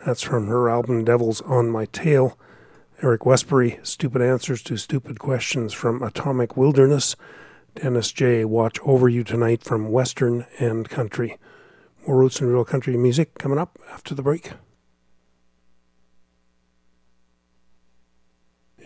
[0.03, 2.35] That's from her album Devils on My Tail.
[3.03, 7.15] Eric Westbury, Stupid Answers to Stupid Questions from Atomic Wilderness.
[7.75, 11.37] Dennis Jay Watch Over You Tonight from Western and Country.
[12.07, 14.53] More roots and real country music coming up after the break.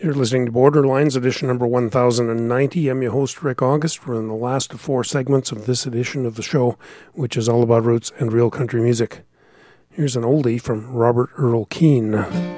[0.00, 2.88] You're listening to Borderlines, edition number 1090.
[2.88, 4.06] I'm your host, Rick August.
[4.06, 6.78] We're in the last of four segments of this edition of the show,
[7.14, 9.22] which is all about roots and real country music.
[9.90, 12.57] Here's an oldie from Robert Earl Keen.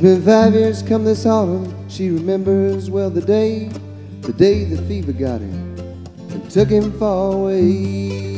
[0.00, 1.88] Been five years come this autumn.
[1.90, 3.68] She remembers well the day,
[4.22, 5.76] the day the fever got him
[6.30, 8.30] and took him far away.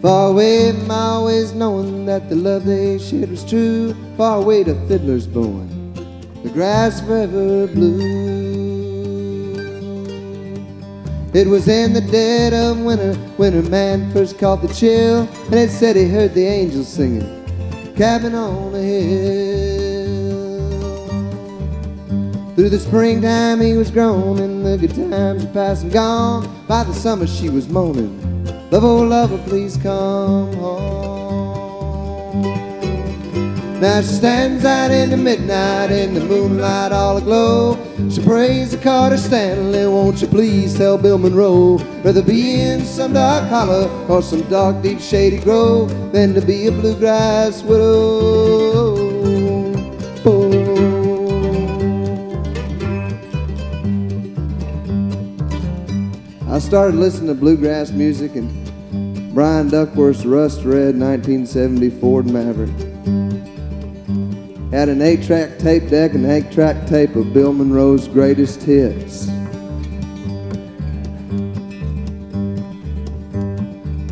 [0.00, 3.92] Far away always knowing that the love they shared was true.
[4.16, 5.92] Far away to fiddlers blowing,
[6.44, 8.36] the grass forever blue.
[11.34, 15.54] It was in the dead of winter when her man first caught the chill, and
[15.54, 17.35] it said he heard the angels singing
[17.96, 20.16] cabin on a hill.
[22.54, 26.46] Through the springtime he was grown, and the good times were past and gone.
[26.66, 31.15] By the summer she was moaning, Love, oh lover, oh, please come home.
[33.86, 37.76] Now she stands out in the midnight in the moonlight all aglow.
[38.10, 41.76] She prays to Carter Stanley, won't you please tell Bill Monroe?
[42.02, 46.66] Rather be in some dark hollow or some dark, deep, shady grove than to be
[46.66, 48.96] a bluegrass widow.
[50.26, 50.50] Oh.
[56.50, 62.85] I started listening to bluegrass music and Brian Duckworth's Rust Red 1970 Ford Maverick.
[64.76, 69.26] Had an 8-track tape deck and 8-track tape of Bill Monroe's greatest hits.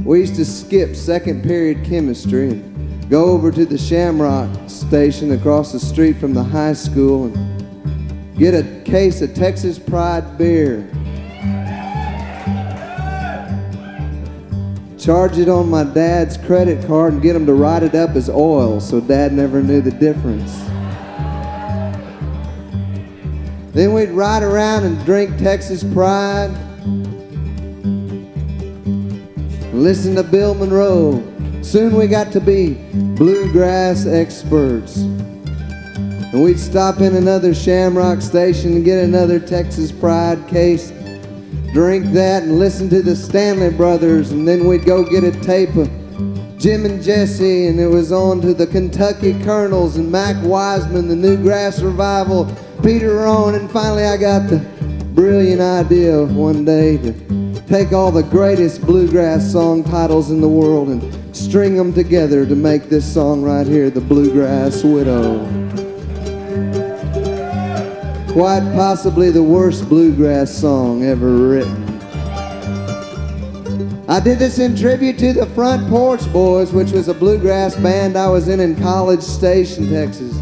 [0.07, 5.71] We used to skip second period chemistry and go over to the Shamrock station across
[5.71, 10.91] the street from the high school and get a case of Texas Pride beer.
[15.05, 18.31] Charge it on my dad's credit card and get him to write it up as
[18.31, 20.53] oil so dad never knew the difference.
[23.75, 26.51] Then we'd ride around and drink Texas Pride.
[29.75, 31.23] Listen to Bill Monroe
[31.65, 32.75] Soon we got to be
[33.17, 34.99] bluegrass experts.
[34.99, 40.93] And we'd stop in another Shamrock station and get another Texas Pride case,
[41.75, 45.75] drink that and listen to the Stanley Brothers, and then we'd go get a tape
[45.75, 45.91] of
[46.57, 51.17] Jim and Jesse, and it was on to the Kentucky Colonels and Mac Wiseman, the
[51.17, 52.47] New Grass Revival,
[52.81, 54.59] Peter Rowan, and finally I got the
[55.15, 60.91] brilliant idea one day to take all the greatest bluegrass song titles in the world
[60.91, 65.64] and string them together to make this song right here, The Bluegrass Widow.
[68.35, 71.85] Quite possibly the worst bluegrass song ever written.
[74.09, 78.17] I did this in tribute to the Front Porch Boys, which was a bluegrass band
[78.17, 80.35] I was in in College Station, Texas.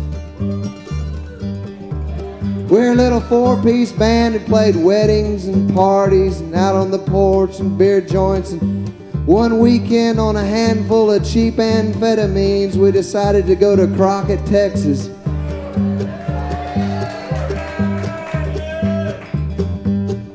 [2.70, 7.58] We're a little four-piece band that played weddings and parties and out on the porch
[7.60, 8.52] and beer joints.
[8.52, 8.88] And
[9.26, 15.10] one weekend on a handful of cheap amphetamines, we decided to go to Crockett, Texas.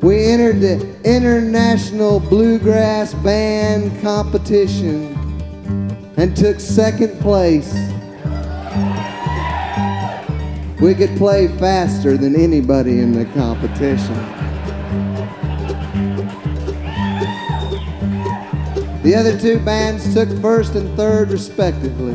[0.07, 5.13] We entered the International Bluegrass Band Competition
[6.15, 7.73] and took second place.
[10.79, 14.15] We could play faster than anybody in the competition.
[19.03, 22.13] The other two bands took first and third, respectively.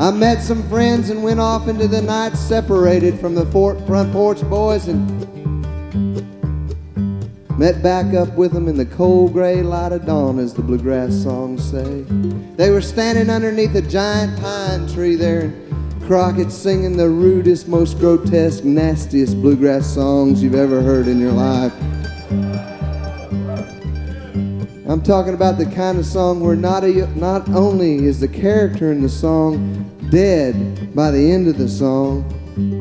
[0.00, 4.40] I met some friends and went off into the night separated from the front porch
[4.50, 5.21] boys and
[7.58, 11.14] met back up with them in the cold gray light of dawn, as the bluegrass
[11.22, 12.02] songs say.
[12.56, 15.52] They were standing underneath a giant pine tree there
[16.06, 21.72] Crockett singing the rudest, most grotesque, nastiest bluegrass songs you've ever heard in your life.
[24.88, 28.90] I'm talking about the kind of song where not, a, not only is the character
[28.90, 32.24] in the song dead by the end of the song,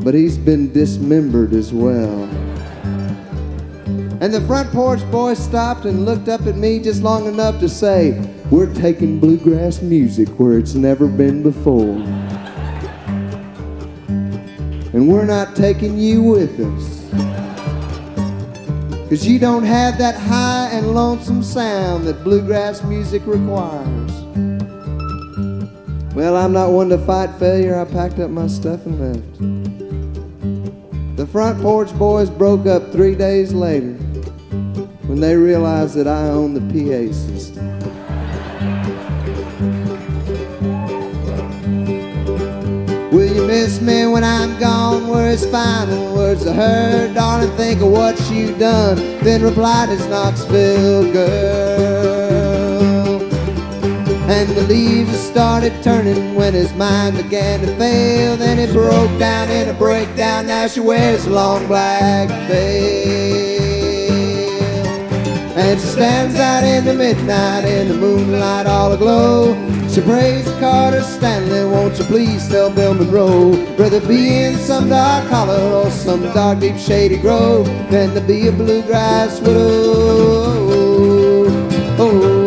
[0.04, 2.41] but he's been dismembered as well.
[4.22, 7.68] And the front porch boys stopped and looked up at me just long enough to
[7.68, 8.12] say,
[8.52, 11.96] We're taking bluegrass music where it's never been before.
[14.94, 17.00] And we're not taking you with us.
[19.02, 24.12] Because you don't have that high and lonesome sound that bluegrass music requires.
[26.14, 27.76] Well, I'm not one to fight failure.
[27.76, 29.40] I packed up my stuff and left.
[31.18, 33.98] The front porch boys broke up three days later
[35.12, 37.68] when they realize that I own the PA system.
[43.12, 45.02] Will you miss me when I'm gone?
[45.32, 47.14] His final words to her.
[47.14, 48.96] Darling, think of what you done.
[49.24, 52.42] Then replied his Knoxville girl.
[54.30, 58.38] And the leaves started turning when his mind began to fail.
[58.38, 60.48] Then it broke down in a breakdown.
[60.48, 63.51] Now she wears a long black veil.
[65.64, 69.54] And she stands out in the midnight in the moonlight all aglow.
[69.90, 73.52] She prays Carter Stanley, won't you please tell Bill Monroe?
[73.78, 78.48] Rather be in some dark hollow or some dark deep shady grove than to be
[78.48, 79.62] a bluegrass widow.
[82.00, 82.42] Oh.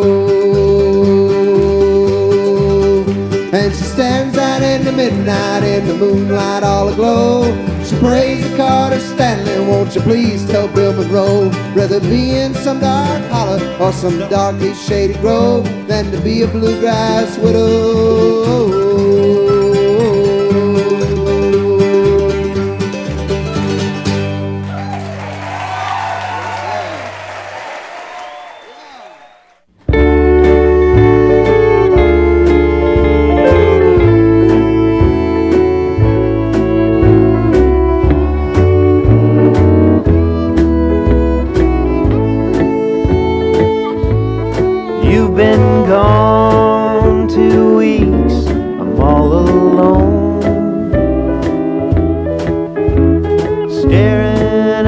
[3.53, 7.74] And she stands out in the midnight in the moonlight all aglow.
[8.01, 11.51] Prays to Carter Stanley, won't you please tell Bill Monroe?
[11.75, 16.47] Rather be in some dark hollow or some darkly shady grove than to be a
[16.47, 18.74] bluegrass widow.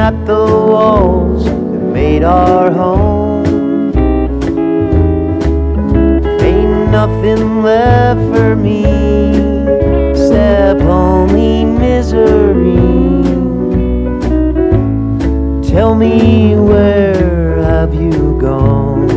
[0.06, 3.44] At the walls that made our home.
[6.40, 8.84] Ain't nothing left for me
[10.10, 12.86] except only misery.
[15.72, 19.08] Tell me where have you gone?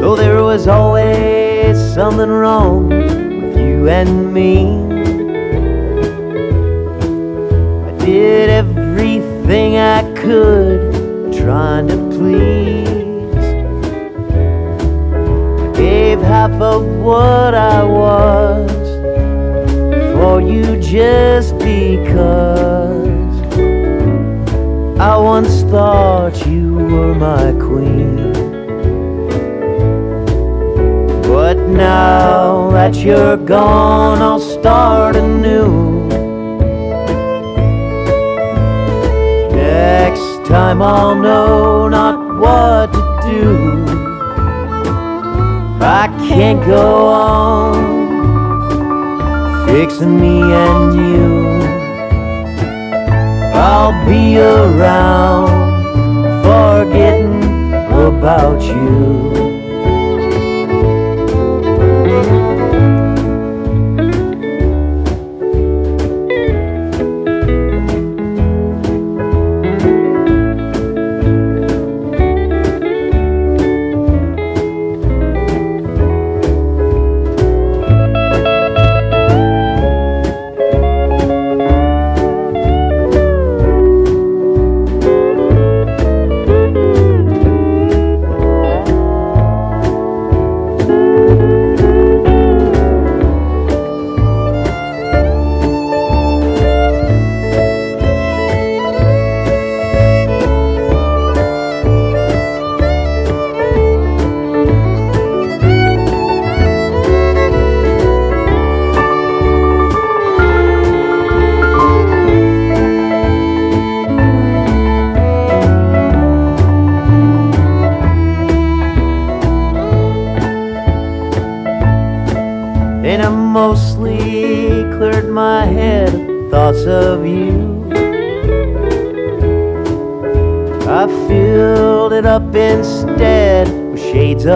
[0.00, 4.81] Though there was always something wrong with you and me.
[8.04, 13.44] Did everything I could trying to please.
[15.76, 18.70] Gave half of what I was
[20.14, 23.32] for you just because
[25.00, 28.32] I once thought you were my queen.
[31.22, 35.91] But now that you're gone, I'll start anew.
[40.52, 43.84] Time I'll know not what to do.
[45.80, 47.74] I can't go on
[49.66, 51.62] fixing me and you.
[53.54, 55.48] I'll be around
[56.44, 57.44] forgetting
[58.10, 59.51] about you.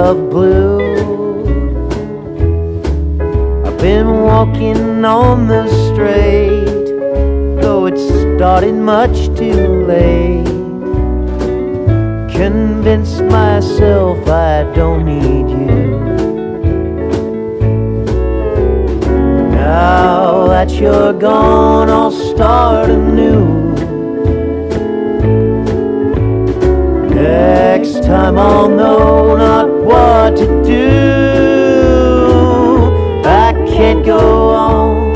[0.06, 0.78] Of blue.
[3.66, 6.86] I've been walking on the straight,
[7.60, 10.46] though it started much too late.
[12.30, 15.74] Convince myself I don't need you.
[19.50, 23.74] Now that you're gone, I'll start anew.
[27.12, 30.82] Next time I'll know not what to do.
[33.24, 35.14] I can't go on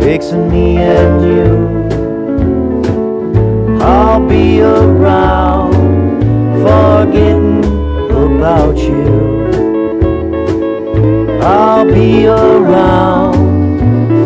[0.00, 1.50] fixing me and you.
[3.82, 5.74] I'll be around
[6.64, 7.64] forgetting
[8.26, 9.50] about you.
[11.42, 13.36] I'll be around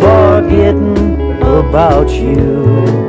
[0.01, 3.03] forgetting about you.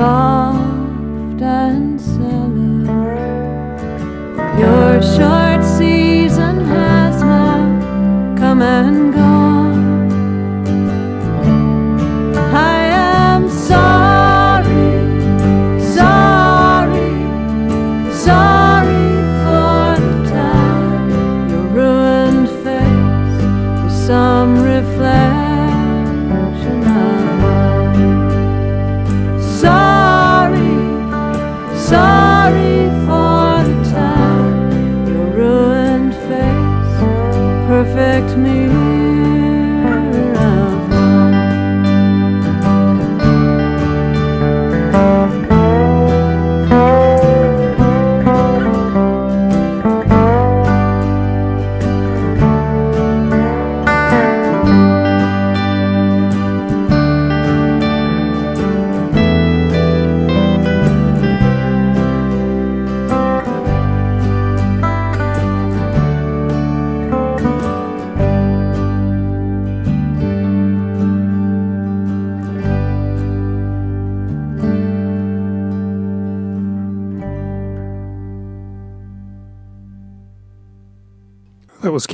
[0.00, 2.86] Soft and silly.
[4.58, 5.39] Your short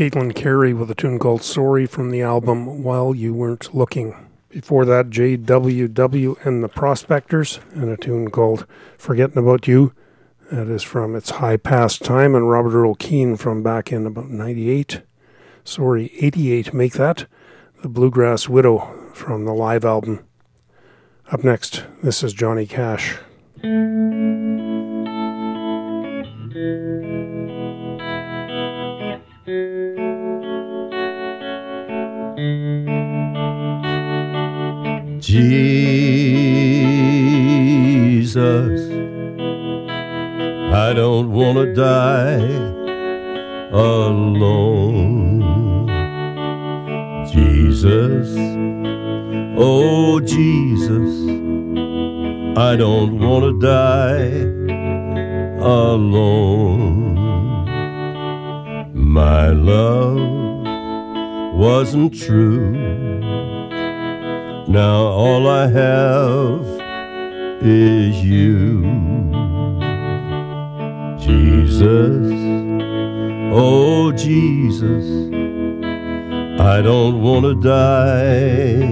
[0.07, 4.15] Caitlin Cary with a tune called Sorry from the album While You Weren't Looking.
[4.51, 9.93] Before that, JWW and the Prospectors and a tune called Forgetting About You.
[10.53, 14.31] That is from It's High Past Time and Robert Earl Keen from back in about
[14.31, 15.03] 98.
[15.65, 17.27] Sorry, 88, make that.
[17.83, 20.25] The Bluegrass Widow from the live album.
[21.33, 23.17] Up next, this is Johnny Cash.
[35.27, 35.51] Jesus,
[40.73, 42.37] I don't want to die
[43.73, 45.43] alone.
[47.33, 48.37] Jesus,
[49.59, 51.11] oh Jesus,
[52.57, 54.31] I don't want to die
[55.61, 57.17] alone.
[58.95, 60.21] My love
[61.57, 63.26] wasn't true.
[64.69, 66.67] Now all I have
[67.63, 68.83] is you.
[71.21, 72.33] Jesus,
[73.53, 75.05] oh Jesus,
[76.61, 78.83] I don't want to die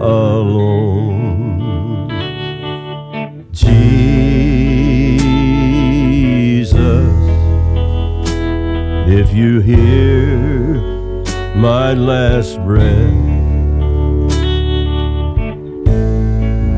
[0.00, 2.08] alone.
[3.52, 3.84] Jesus,
[9.08, 10.36] if you hear
[11.54, 13.25] my last breath,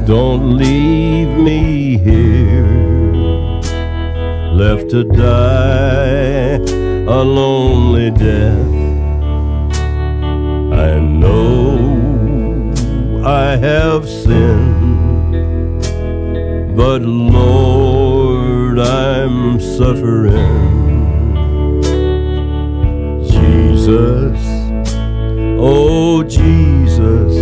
[0.08, 2.64] don't leave me here,
[4.54, 6.54] left to die
[7.18, 8.72] a lonely death.
[10.72, 12.72] I know
[13.22, 15.34] I have sinned,
[16.74, 20.64] but Lord, I'm suffering.
[23.28, 24.40] Jesus,
[25.60, 27.37] oh Jesus,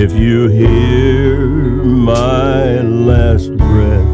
[0.00, 4.07] if you hear my last breath,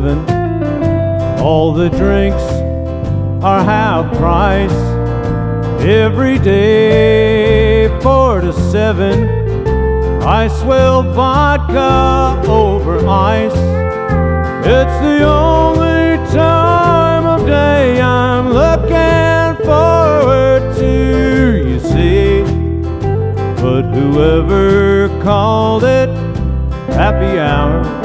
[0.00, 1.40] seven.
[1.40, 2.42] All the drinks
[3.44, 4.72] are half price.
[5.82, 9.28] Every day, four to seven.
[10.22, 13.52] I swill vodka over ice.
[14.64, 22.42] It's the only time of day I'm looking forward to, you see.
[23.62, 26.08] But whoever called it
[26.90, 27.99] happy hour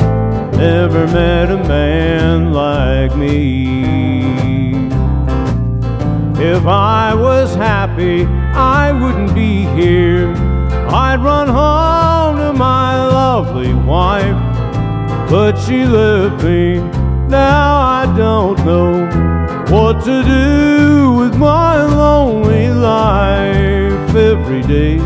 [0.57, 3.65] never met a man like me.
[6.37, 10.33] If I was happy, I wouldn't be here.
[10.87, 14.35] I'd run home to my lovely wife,
[15.29, 16.75] but she left me.
[17.27, 19.05] Now I don't know
[19.69, 24.15] what to do with my lonely life.
[24.15, 24.99] Every day,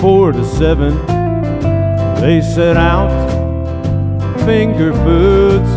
[0.00, 0.94] four to seven,
[2.20, 3.25] they set out
[4.46, 5.68] finger foods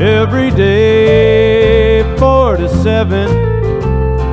[0.00, 3.28] every day, four to seven.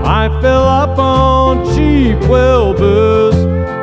[0.05, 3.33] I fill up on cheap well booze.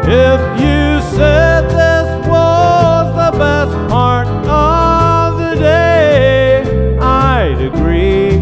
[0.07, 6.63] If you said this was the best part of the day,
[7.01, 8.39] I'd agree.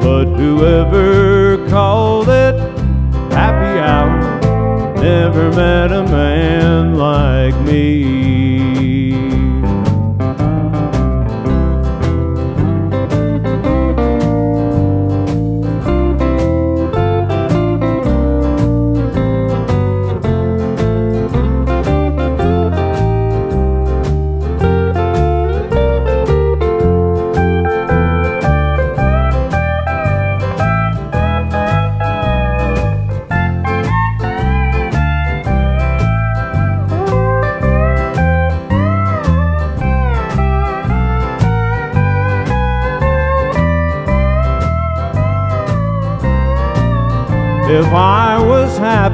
[0.00, 2.56] But whoever called it
[3.32, 4.18] happy hour
[5.00, 8.25] never met a man like me.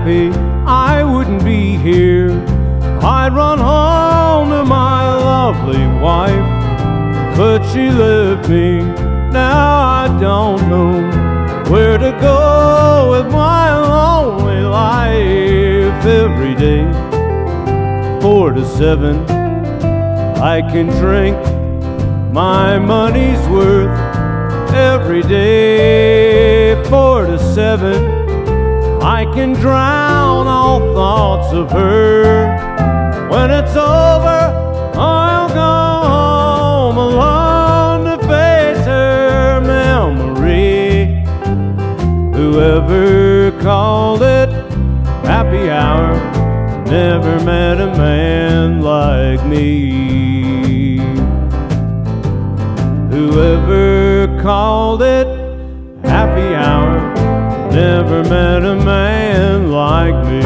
[0.02, 0.30] Happy,
[0.66, 2.30] I wouldn't be here.
[3.02, 8.80] I'd run home to my lovely wife, but she left me.
[9.30, 16.04] Now I don't know where to go with my lonely life.
[16.04, 16.82] Every day,
[18.20, 19.24] four to seven,
[20.40, 21.36] I can drink
[22.32, 23.96] my money's worth.
[24.74, 28.11] Every day, four to seven.
[29.04, 33.28] I can drown all thoughts of her.
[33.28, 34.40] When it's over,
[34.94, 41.24] I'll go home alone to face her memory.
[42.32, 44.50] Whoever called it
[45.24, 46.14] happy hour
[46.86, 50.98] never met a man like me.
[53.10, 55.21] Whoever called it.
[57.92, 60.40] Never met a man like me.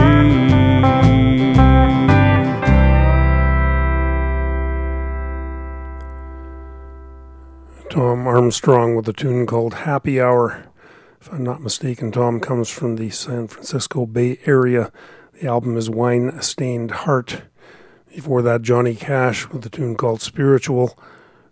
[7.89, 10.65] Tom Armstrong with a tune called Happy Hour.
[11.21, 14.91] If I'm not mistaken, Tom comes from the San Francisco Bay Area.
[15.41, 17.43] The album is Wine Stained Heart.
[18.09, 20.99] Before that, Johnny Cash with a tune called Spiritual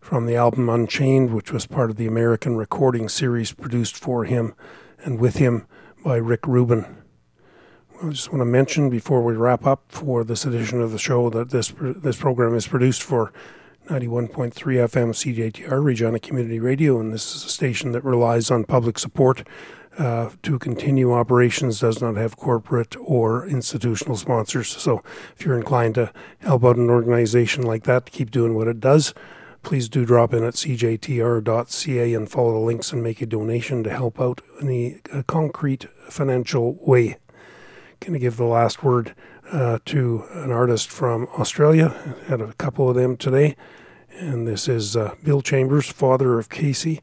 [0.01, 4.55] from the album Unchained, which was part of the American recording series produced for him
[5.03, 5.67] and with him
[6.05, 7.03] by Rick Rubin.
[8.03, 11.31] I just want to mention before we wrap up for this edition of the show
[11.31, 13.33] that this this program is produced for
[13.89, 18.99] 91.3 FM CJTR, Regina Community Radio, and this is a station that relies on public
[18.99, 19.47] support
[19.99, 24.69] uh, to continue operations, does not have corporate or institutional sponsors.
[24.69, 25.03] So
[25.37, 29.15] if you're inclined to help out an organization like that keep doing what it does,
[29.65, 33.91] please do drop in at cjtr.ca and follow the links and make a donation to
[33.91, 37.17] help out in a, a concrete financial way.
[38.01, 39.15] Going to give the last word
[39.51, 41.89] uh, to an artist from Australia.
[42.29, 43.57] Had a couple of them today,
[44.19, 47.01] and this is uh, Bill Chambers, father of Kasey,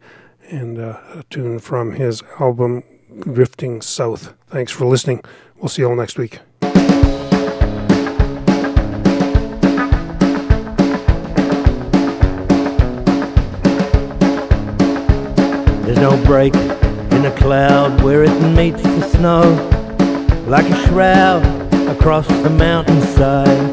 [0.50, 2.84] and uh, a tune from his album
[3.20, 4.34] Drifting South.
[4.48, 5.24] Thanks for listening.
[5.58, 6.40] We'll see you all next week.
[16.02, 19.44] No break in the cloud where it meets the snow,
[20.48, 21.46] like a shroud
[21.90, 23.72] across the mountainside.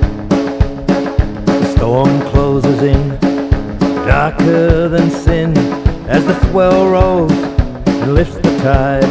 [1.46, 3.18] The storm closes in,
[4.06, 5.56] darker than sin,
[6.06, 9.04] as the swell rolls and lifts the tide.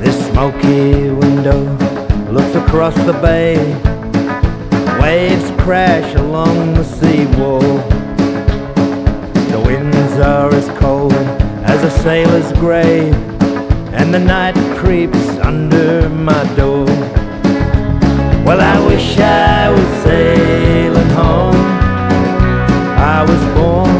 [0.00, 1.60] This smoky window
[2.30, 3.56] looks across the bay.
[5.00, 8.07] Waves crash along the seawall.
[9.68, 11.12] Winds are as cold
[11.72, 13.12] as a sailor's grave,
[13.92, 16.86] and the night creeps under my door.
[18.46, 21.60] Well, I wish I was sailing home.
[23.14, 23.94] I was born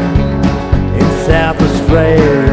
[0.99, 2.47] in South Australia,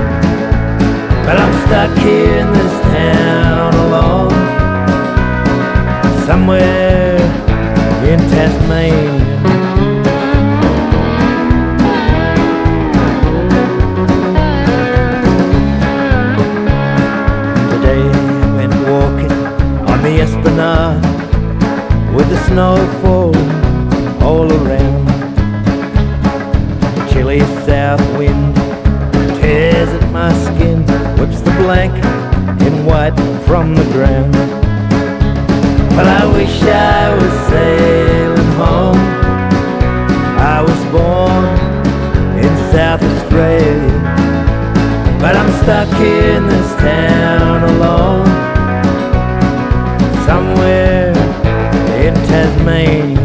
[1.25, 4.37] but I'm stuck here in this town alone,
[6.27, 7.17] somewhere
[8.13, 9.26] in Tasmania.
[22.49, 25.07] With the snow falling all around.
[26.95, 28.57] The chilly south wind
[29.41, 30.83] tears at my skin,
[31.19, 32.05] whips the blanket
[32.67, 33.17] in white
[33.47, 34.35] from the ground.
[35.97, 38.99] Well, I wish I was sailing home.
[40.39, 41.45] I was born
[42.39, 44.01] in South Australia,
[45.21, 48.27] but I'm stuck in this town alone,
[52.47, 53.17] in Tasmania.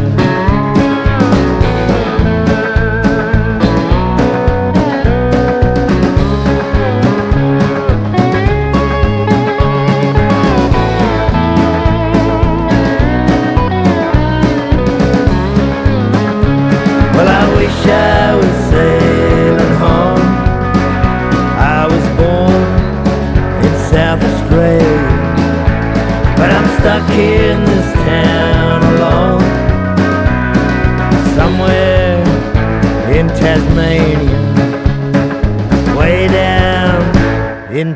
[17.14, 20.28] Well, I wish I was sailing home.
[21.58, 22.62] I was born
[23.66, 25.00] in South Australia,
[26.36, 27.71] but I'm stuck here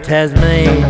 [0.07, 0.86] Tasmania,